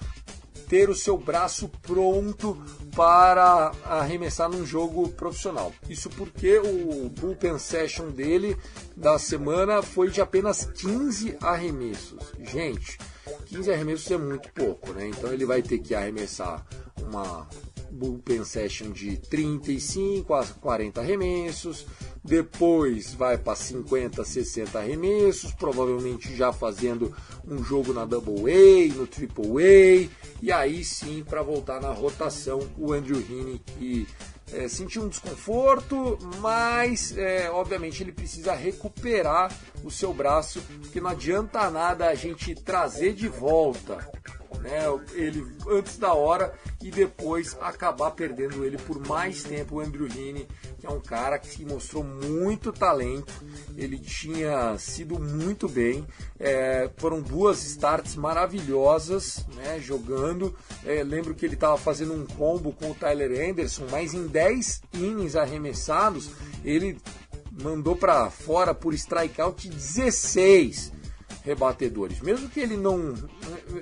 ter 0.72 0.90
o 0.90 0.96
seu 0.96 1.18
braço 1.18 1.70
pronto 1.82 2.58
para 2.96 3.74
arremessar 3.84 4.50
num 4.50 4.66
jogo 4.66 5.10
profissional. 5.10 5.74
Isso 5.90 6.10
porque 6.12 6.60
o 6.60 7.10
bullpen 7.10 7.60
session 7.60 8.10
dele 8.10 8.56
da 8.96 9.20
semana 9.20 9.82
foi 9.82 10.10
de 10.10 10.22
apenas 10.22 10.64
15 10.64 11.36
arremessos. 11.42 12.32
Gente, 12.40 12.98
15 13.48 13.70
arremessos 13.70 14.10
é 14.12 14.18
muito 14.18 14.50
pouco, 14.54 14.94
né? 14.94 15.10
Então 15.10 15.34
ele 15.34 15.46
vai 15.46 15.62
ter 15.62 15.80
que 15.80 15.94
arremessar 15.94 16.66
uma 17.02 17.50
bullpen 17.92 18.44
session 18.44 18.92
de 18.92 19.18
35 19.18 20.34
a 20.34 20.46
40 20.46 21.02
arremessos, 21.02 21.86
depois 22.24 23.14
vai 23.14 23.38
para 23.38 23.56
50, 23.56 24.24
60 24.24 24.80
arremessos, 24.80 25.54
provavelmente 25.54 26.36
já 26.36 26.54
fazendo 26.54 27.14
um 27.46 27.64
jogo 27.64 27.94
na 27.94 28.06
Double 28.06 28.52
A, 28.52 28.94
no 28.96 29.08
Triple 29.08 29.46
A, 29.58 30.10
e 30.42 30.52
aí 30.52 30.84
sim 30.84 31.24
para 31.28 31.42
voltar 31.42 31.82
na 31.82 31.92
rotação 31.92 32.60
o 32.78 32.94
Andrew 32.94 33.20
Heaney 33.20 33.60
que 33.66 34.08
é, 34.54 34.68
sentiu 34.68 35.04
um 35.04 35.08
desconforto, 35.08 36.18
mas 36.40 37.16
é, 37.18 37.50
obviamente 37.50 38.04
ele 38.04 38.12
precisa 38.12 38.54
recuperar 38.54 39.56
o 39.84 39.90
seu 39.90 40.14
braço, 40.14 40.62
porque 40.82 41.00
não 41.00 41.10
adianta 41.10 41.70
nada 41.70 42.08
a 42.08 42.16
gente 42.16 42.54
trazer 42.56 43.14
de 43.14 43.28
volta 43.28 44.10
né, 44.60 44.82
ele 45.14 45.46
antes 45.68 45.98
da 45.98 46.14
hora 46.14 46.54
e 46.82 46.92
depois 46.92 47.58
acabar 47.62 48.12
perdendo 48.12 48.66
ele 48.66 48.78
por 48.78 49.06
mais 49.08 49.44
tempo. 49.44 49.76
O 49.76 49.80
Andrew 49.80 50.08
Heaney, 50.08 50.48
que 50.80 50.86
é 50.86 50.90
um 50.90 51.00
cara 51.00 51.38
que 51.40 51.64
mostrou 51.66 52.04
muito 52.04 52.72
talento, 52.72 53.34
ele 53.78 53.98
tinha 53.98 54.78
sido 54.78 55.20
muito 55.20 55.68
bem. 55.68 56.06
É, 56.40 56.90
foram 56.98 57.22
duas 57.22 57.64
starts 57.64 58.16
maravilhosas 58.16 59.46
né, 59.56 59.80
jogando. 59.80 60.56
É, 60.86 61.04
lembro 61.04 61.34
que 61.34 61.46
ele 61.46 61.56
estava 61.56 61.78
fazendo 61.78 62.14
um 62.14 62.26
combo 62.26 62.74
com 62.74 62.92
o 62.92 62.96
Tyler 62.96 63.50
Anderson, 63.50 63.86
mas 63.90 64.14
em 64.14 64.28
10 64.28 64.82
innings 64.94 65.36
arremessados, 65.36 66.30
ele 66.64 67.00
mandou 67.52 67.96
para 67.96 68.30
fora 68.30 68.74
por 68.74 68.94
strikeout 68.94 69.68
16 69.70 71.01
rebatedores. 71.44 72.22
Mesmo 72.22 72.50
que 72.50 72.60
ele 72.60 72.78
não 72.78 73.14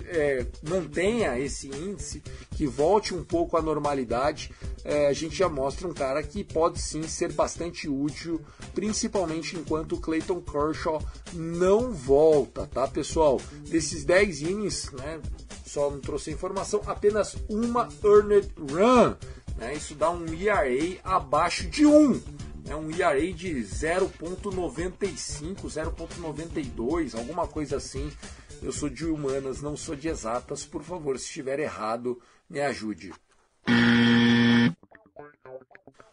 é, 0.07 0.45
mantenha 0.67 1.37
esse 1.39 1.67
índice, 1.67 2.23
que 2.51 2.65
volte 2.65 3.13
um 3.13 3.23
pouco 3.23 3.57
à 3.57 3.61
normalidade, 3.61 4.51
é, 4.83 5.07
a 5.07 5.13
gente 5.13 5.35
já 5.35 5.49
mostra 5.49 5.87
um 5.87 5.93
cara 5.93 6.21
que 6.23 6.43
pode 6.43 6.81
sim 6.81 7.03
ser 7.03 7.33
bastante 7.33 7.87
útil, 7.87 8.41
principalmente 8.73 9.55
enquanto 9.55 9.93
o 9.93 9.99
Clayton 9.99 10.41
Kershaw 10.41 11.01
não 11.33 11.91
volta, 11.91 12.65
tá 12.67 12.87
pessoal? 12.87 13.39
Desses 13.69 14.03
10 14.03 14.41
innings, 14.41 14.91
né, 14.91 15.19
só 15.65 15.89
não 15.91 15.99
trouxe 15.99 16.31
informação, 16.31 16.81
apenas 16.85 17.35
uma 17.47 17.89
earned 18.03 18.49
run. 18.57 19.15
Né, 19.57 19.73
isso 19.73 19.93
dá 19.93 20.09
um 20.09 20.25
ERA 20.33 20.97
abaixo 21.03 21.67
de 21.67 21.85
1 21.85 22.48
é 22.69 22.75
um 22.75 22.91
ERA 22.91 23.33
de 23.33 23.55
0.95, 23.55 25.63
0.92, 25.63 27.17
alguma 27.17 27.47
coisa 27.47 27.77
assim. 27.77 28.11
Eu 28.61 28.71
sou 28.71 28.87
de 28.87 29.05
humanas, 29.05 29.59
não 29.61 29.75
sou 29.75 29.95
de 29.95 30.07
exatas. 30.07 30.63
Por 30.65 30.83
favor, 30.83 31.17
se 31.17 31.25
estiver 31.25 31.59
errado, 31.59 32.21
me 32.47 32.61
ajude. 32.61 33.11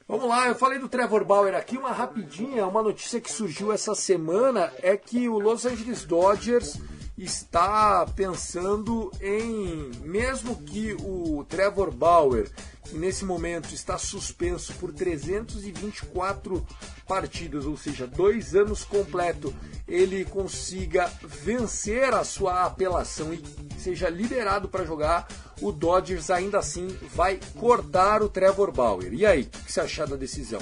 Vamos 0.08 0.28
lá, 0.28 0.48
eu 0.48 0.54
falei 0.54 0.78
do 0.78 0.88
Trevor 0.88 1.24
Bauer 1.24 1.54
aqui, 1.54 1.76
uma 1.76 1.92
rapidinha, 1.92 2.66
uma 2.66 2.82
notícia 2.82 3.20
que 3.20 3.30
surgiu 3.30 3.72
essa 3.72 3.94
semana 3.94 4.72
é 4.78 4.96
que 4.96 5.28
o 5.28 5.38
Los 5.38 5.66
Angeles 5.66 6.04
Dodgers 6.04 6.78
está 7.18 8.06
pensando 8.14 9.10
em, 9.20 9.90
mesmo 10.04 10.62
que 10.62 10.94
o 11.00 11.44
Trevor 11.48 11.90
Bauer, 11.90 12.48
que 12.86 12.96
nesse 12.96 13.24
momento 13.24 13.74
está 13.74 13.98
suspenso 13.98 14.72
por 14.74 14.92
324 14.92 16.66
partidas, 17.06 17.64
ou 17.66 17.76
seja, 17.76 18.06
dois 18.06 18.54
anos 18.54 18.84
completo, 18.84 19.54
ele 19.86 20.24
consiga 20.24 21.10
vencer 21.22 22.14
a 22.14 22.24
sua 22.24 22.64
apelação 22.64 23.32
e 23.32 23.42
seja 23.78 24.08
liberado 24.08 24.68
para 24.68 24.84
jogar, 24.84 25.28
o 25.60 25.72
Dodgers 25.72 26.30
ainda 26.30 26.58
assim 26.58 26.88
vai 27.14 27.38
cortar 27.58 28.22
o 28.22 28.28
Trevor 28.28 28.72
Bauer. 28.72 29.12
E 29.12 29.24
aí, 29.24 29.42
o 29.42 29.46
que 29.46 29.72
você 29.72 29.80
achar 29.80 30.06
da 30.06 30.16
decisão? 30.16 30.60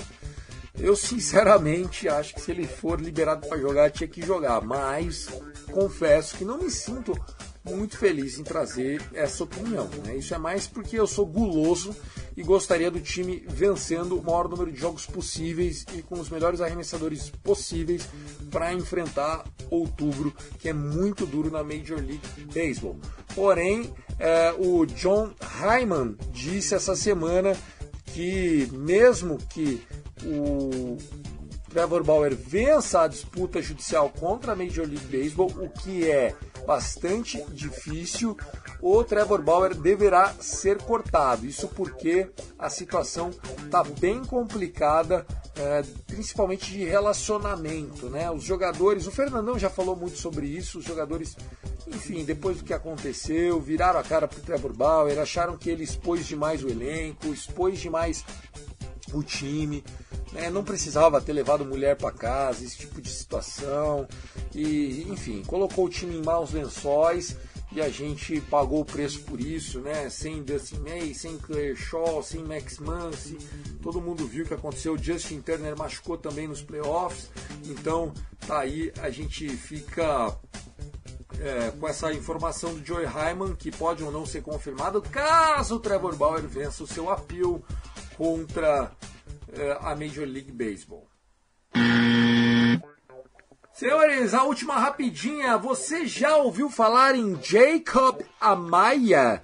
Eu 0.78 0.96
sinceramente 0.96 2.08
acho 2.08 2.34
que 2.34 2.40
se 2.40 2.50
ele 2.50 2.66
for 2.66 3.00
liberado 3.00 3.46
para 3.46 3.58
jogar, 3.58 3.90
tinha 3.90 4.08
que 4.08 4.22
jogar, 4.22 4.60
mas 4.60 5.28
confesso 5.72 6.36
que 6.36 6.44
não 6.44 6.58
me 6.58 6.70
sinto 6.70 7.12
muito 7.64 7.96
feliz 7.96 8.38
em 8.38 8.44
trazer 8.44 9.02
essa 9.14 9.44
opinião. 9.44 9.88
Né? 10.04 10.16
Isso 10.16 10.34
é 10.34 10.38
mais 10.38 10.66
porque 10.66 10.98
eu 10.98 11.06
sou 11.06 11.24
guloso 11.24 11.96
e 12.36 12.42
gostaria 12.42 12.90
do 12.90 13.00
time 13.00 13.44
vencendo 13.48 14.18
o 14.18 14.22
maior 14.22 14.48
número 14.48 14.70
de 14.70 14.78
jogos 14.78 15.06
possíveis 15.06 15.86
e 15.94 16.02
com 16.02 16.20
os 16.20 16.28
melhores 16.28 16.60
arremessadores 16.60 17.30
possíveis 17.42 18.06
para 18.50 18.72
enfrentar 18.74 19.44
outubro, 19.70 20.34
que 20.58 20.68
é 20.68 20.72
muito 20.72 21.24
duro 21.26 21.50
na 21.50 21.62
Major 21.62 21.98
League 21.98 22.20
Baseball. 22.52 22.98
Porém, 23.34 23.92
é, 24.18 24.54
o 24.58 24.84
John 24.86 25.32
Hyman 25.40 26.16
disse 26.32 26.74
essa 26.74 26.94
semana 26.94 27.56
que 28.06 28.68
mesmo 28.72 29.38
que 29.48 29.82
o 30.24 30.96
Trevor 31.74 32.04
Bauer 32.04 32.36
vença 32.36 33.00
a 33.00 33.08
disputa 33.08 33.60
judicial 33.60 34.08
contra 34.08 34.52
a 34.52 34.54
Major 34.54 34.86
League 34.86 35.06
Baseball, 35.06 35.50
o 35.58 35.68
que 35.68 36.08
é 36.08 36.32
bastante 36.64 37.42
difícil, 37.50 38.36
o 38.80 39.02
Trevor 39.02 39.42
Bauer 39.42 39.74
deverá 39.74 40.32
ser 40.38 40.80
cortado. 40.80 41.44
Isso 41.44 41.66
porque 41.66 42.30
a 42.56 42.70
situação 42.70 43.30
está 43.64 43.82
bem 43.82 44.24
complicada, 44.24 45.26
é, 45.56 45.82
principalmente 46.06 46.70
de 46.70 46.84
relacionamento. 46.84 48.08
Né? 48.08 48.30
Os 48.30 48.44
jogadores, 48.44 49.08
o 49.08 49.10
Fernandão 49.10 49.58
já 49.58 49.68
falou 49.68 49.96
muito 49.96 50.16
sobre 50.16 50.46
isso, 50.46 50.78
os 50.78 50.84
jogadores, 50.84 51.36
enfim, 51.88 52.24
depois 52.24 52.58
do 52.58 52.64
que 52.64 52.72
aconteceu, 52.72 53.60
viraram 53.60 53.98
a 53.98 54.04
cara 54.04 54.28
para 54.28 54.38
o 54.38 54.42
Trevor 54.42 54.72
Bauer, 54.72 55.18
acharam 55.18 55.56
que 55.56 55.68
ele 55.68 55.82
expôs 55.82 56.24
demais 56.24 56.62
o 56.62 56.68
elenco, 56.68 57.26
expôs 57.26 57.80
demais 57.80 58.24
o 59.12 59.22
time 59.22 59.84
né, 60.32 60.50
não 60.50 60.64
precisava 60.64 61.20
ter 61.20 61.32
levado 61.32 61.64
mulher 61.64 61.96
para 61.96 62.10
casa, 62.10 62.64
esse 62.64 62.78
tipo 62.78 63.00
de 63.00 63.10
situação. 63.10 64.06
E, 64.54 65.06
enfim, 65.08 65.42
colocou 65.46 65.86
o 65.86 65.90
time 65.90 66.16
em 66.16 66.22
maus 66.22 66.52
lençóis 66.52 67.36
e 67.72 67.80
a 67.80 67.88
gente 67.88 68.40
pagou 68.42 68.80
o 68.80 68.84
preço 68.84 69.20
por 69.22 69.40
isso, 69.40 69.80
né? 69.80 70.08
Sem 70.08 70.44
Dustin 70.44 70.78
May, 70.78 71.12
sem 71.12 71.36
Claire 71.36 71.74
Shaw, 71.74 72.22
sem 72.22 72.44
Max 72.44 72.78
Muncy. 72.78 73.36
Todo 73.82 74.00
mundo 74.00 74.26
viu 74.26 74.44
o 74.44 74.48
que 74.48 74.54
aconteceu. 74.54 74.96
Justin 74.96 75.40
Turner 75.40 75.76
machucou 75.76 76.16
também 76.16 76.46
nos 76.46 76.62
playoffs. 76.62 77.30
Então, 77.64 78.12
tá 78.46 78.60
aí, 78.60 78.92
a 79.00 79.10
gente 79.10 79.48
fica 79.48 80.38
é, 81.40 81.72
com 81.72 81.88
essa 81.88 82.12
informação 82.12 82.74
do 82.74 82.84
Joey 82.84 83.06
Hyman, 83.06 83.56
que 83.56 83.70
pode 83.70 84.04
ou 84.04 84.12
não 84.12 84.24
ser 84.24 84.42
confirmada, 84.42 85.00
caso 85.00 85.76
o 85.76 85.80
Trevor 85.80 86.14
Bauer 86.14 86.46
vença 86.46 86.84
o 86.84 86.86
seu 86.86 87.10
apelo 87.10 87.62
contra 88.16 88.90
é, 89.52 89.78
a 89.80 89.94
Major 89.94 90.26
League 90.26 90.52
Baseball. 90.52 91.06
Senhores, 93.72 94.34
a 94.34 94.44
última 94.44 94.78
rapidinha. 94.78 95.58
Você 95.58 96.06
já 96.06 96.36
ouviu 96.36 96.70
falar 96.70 97.16
em 97.16 97.36
Jacob 97.42 98.20
Amaya? 98.40 99.42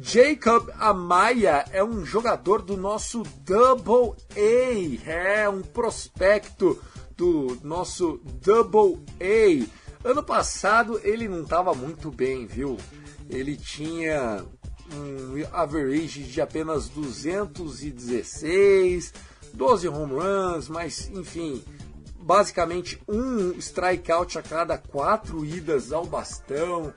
Jacob 0.00 0.70
Amaya 0.78 1.64
é 1.72 1.82
um 1.82 2.04
jogador 2.04 2.62
do 2.62 2.76
nosso 2.76 3.24
Double 3.44 4.14
A, 4.36 5.10
é 5.10 5.48
um 5.48 5.62
prospecto 5.62 6.80
do 7.16 7.58
nosso 7.62 8.20
Double 8.40 9.04
A. 9.20 10.08
Ano 10.08 10.22
passado 10.22 11.00
ele 11.04 11.28
não 11.28 11.42
estava 11.42 11.74
muito 11.74 12.10
bem, 12.10 12.46
viu? 12.46 12.78
Ele 13.28 13.56
tinha 13.56 14.44
um 14.94 15.34
average 15.52 16.24
de 16.24 16.40
apenas 16.40 16.88
216, 16.88 19.12
12 19.54 19.88
home 19.88 20.14
runs, 20.14 20.68
mas 20.68 21.08
enfim, 21.10 21.62
basicamente 22.18 23.00
um 23.08 23.52
strikeout 23.58 24.38
a 24.38 24.42
cada 24.42 24.78
quatro 24.78 25.44
idas 25.44 25.92
ao 25.92 26.06
bastão. 26.06 26.94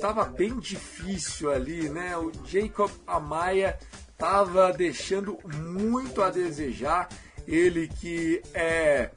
Tava 0.00 0.24
bem 0.24 0.58
difícil 0.58 1.50
ali, 1.50 1.88
né? 1.88 2.16
O 2.16 2.30
Jacob 2.46 2.90
Amaya 3.06 3.78
tava 4.16 4.72
deixando 4.72 5.38
muito 5.56 6.22
a 6.22 6.30
desejar. 6.30 7.08
Ele 7.46 7.88
que 7.88 8.42
é 8.52 9.10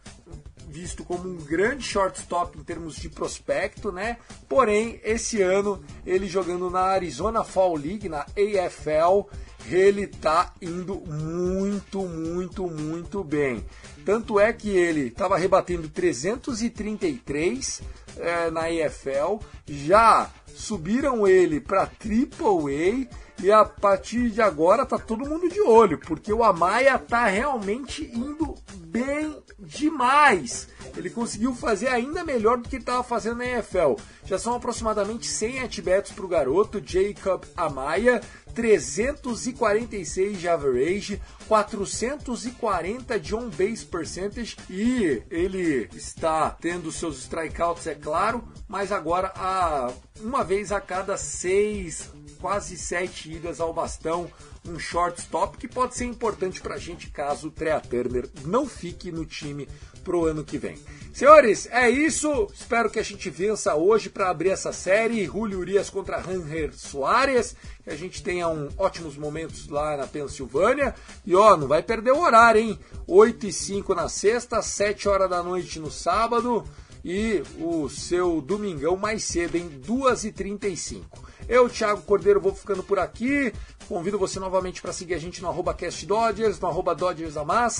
visto 0.71 1.03
como 1.03 1.27
um 1.27 1.35
grande 1.35 1.83
shortstop 1.83 2.57
em 2.57 2.63
termos 2.63 2.95
de 2.95 3.09
prospecto, 3.09 3.91
né? 3.91 4.17
Porém, 4.47 5.01
esse 5.03 5.41
ano 5.41 5.83
ele 6.05 6.27
jogando 6.27 6.69
na 6.69 6.79
Arizona 6.79 7.43
Fall 7.43 7.75
League, 7.75 8.07
na 8.07 8.21
AFL, 8.21 9.27
ele 9.69 10.07
tá 10.07 10.53
indo 10.61 10.95
muito, 11.05 12.07
muito, 12.07 12.67
muito 12.67 13.21
bem. 13.23 13.65
Tanto 14.05 14.39
é 14.39 14.53
que 14.53 14.69
ele 14.69 15.07
estava 15.07 15.37
rebatendo 15.37 15.89
333 15.89 17.81
é, 18.17 18.49
na 18.49 18.71
EFL, 18.71 19.39
já 19.67 20.31
subiram 20.47 21.27
ele 21.27 21.59
para 21.59 21.85
Triple 21.85 23.07
A 23.09 23.43
e 23.43 23.51
a 23.51 23.65
partir 23.65 24.29
de 24.29 24.41
agora 24.41 24.85
tá 24.85 24.97
todo 24.97 25.27
mundo 25.27 25.49
de 25.49 25.61
olho, 25.61 25.97
porque 25.99 26.31
o 26.31 26.43
Amaya 26.43 26.97
tá 26.97 27.25
realmente 27.25 28.03
indo 28.03 28.55
bem 28.91 29.41
demais. 29.57 30.67
Ele 30.97 31.09
conseguiu 31.09 31.55
fazer 31.55 31.87
ainda 31.87 32.25
melhor 32.25 32.57
do 32.57 32.67
que 32.67 32.75
ele 32.75 32.83
estava 32.83 33.03
fazendo 33.03 33.37
na 33.37 33.45
EFL. 33.45 33.95
Já 34.25 34.37
são 34.37 34.53
aproximadamente 34.53 35.27
100 35.27 35.61
at-bats 35.61 36.11
para 36.11 36.25
o 36.25 36.27
garoto 36.27 36.81
Jacob 36.85 37.45
Amaya, 37.55 38.21
346 38.53 40.37
de 40.37 40.47
average, 40.49 41.21
440 41.47 43.17
de 43.17 43.33
on-base 43.33 43.85
percentage 43.85 44.57
e 44.69 45.23
ele 45.31 45.89
está 45.95 46.49
tendo 46.49 46.91
seus 46.91 47.19
strikeouts, 47.19 47.87
é 47.87 47.95
claro, 47.95 48.43
mas 48.67 48.91
agora 48.91 49.31
a, 49.35 49.89
uma 50.19 50.43
vez 50.43 50.73
a 50.73 50.81
cada 50.81 51.15
seis, 51.15 52.09
quase 52.41 52.77
sete 52.77 53.31
idas 53.31 53.61
ao 53.61 53.73
bastão, 53.73 54.29
um 54.67 54.77
shortstop 54.77 55.57
que 55.57 55.67
pode 55.67 55.95
ser 55.95 56.05
importante 56.05 56.61
para 56.61 56.75
a 56.75 56.79
gente 56.79 57.09
caso 57.09 57.47
o 57.47 57.51
Trea 57.51 57.79
Turner 57.79 58.29
não 58.45 58.67
fique 58.67 59.11
no 59.11 59.25
time 59.25 59.67
pro 60.03 60.25
ano 60.25 60.43
que 60.43 60.57
vem. 60.57 60.77
Senhores, 61.13 61.67
é 61.71 61.89
isso. 61.89 62.47
Espero 62.53 62.89
que 62.89 62.99
a 62.99 63.03
gente 63.03 63.29
vença 63.29 63.75
hoje 63.75 64.09
para 64.09 64.29
abrir 64.29 64.49
essa 64.49 64.71
série. 64.71 65.25
Julio 65.25 65.59
Urias 65.59 65.89
contra 65.89 66.19
Ranger 66.19 66.73
Soares. 66.73 67.55
Que 67.83 67.89
a 67.89 67.95
gente 67.95 68.23
tenha 68.23 68.47
um, 68.47 68.69
ótimos 68.77 69.17
momentos 69.17 69.67
lá 69.67 69.97
na 69.97 70.07
Pensilvânia. 70.07 70.95
E 71.25 71.35
ó, 71.35 71.55
não 71.57 71.67
vai 71.67 71.83
perder 71.83 72.11
o 72.11 72.21
horário, 72.21 72.61
hein? 72.61 72.79
8 73.07 73.47
e 73.47 73.53
5 73.53 73.93
na 73.93 74.09
sexta, 74.09 74.61
7 74.61 75.07
horas 75.07 75.29
da 75.29 75.43
noite 75.43 75.79
no 75.79 75.91
sábado. 75.91 76.63
E 77.03 77.43
o 77.59 77.89
seu 77.89 78.41
domingão 78.41 78.95
mais 78.95 79.23
cedo, 79.23 79.57
em 79.57 79.67
2 79.67 80.25
e 80.25 80.31
35 80.31 81.31
eu, 81.51 81.67
Thiago 81.69 82.01
Cordeiro, 82.03 82.39
vou 82.39 82.55
ficando 82.55 82.81
por 82.81 82.97
aqui. 82.97 83.53
Convido 83.91 84.17
você 84.17 84.39
novamente 84.39 84.81
para 84.81 84.93
seguir 84.93 85.15
a 85.15 85.19
gente 85.19 85.41
no 85.41 85.49
arroba 85.49 85.73
CastDodgers, 85.73 86.57
no 86.61 86.69
arroba 86.69 86.95
Dodgers 86.95 87.35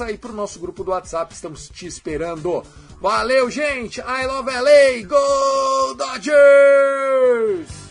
e 0.10 0.18
para 0.18 0.32
o 0.32 0.36
nosso 0.36 0.60
grupo 0.60 0.84
do 0.84 0.92
WhatsApp. 0.92 1.34
Estamos 1.34 1.70
te 1.70 1.86
esperando. 1.86 2.66
Valeu, 3.00 3.50
gente! 3.50 4.02
I 4.02 4.26
love 4.26 4.52
LA! 4.52 5.08
Go 5.08 5.94
Dodgers! 5.94 7.91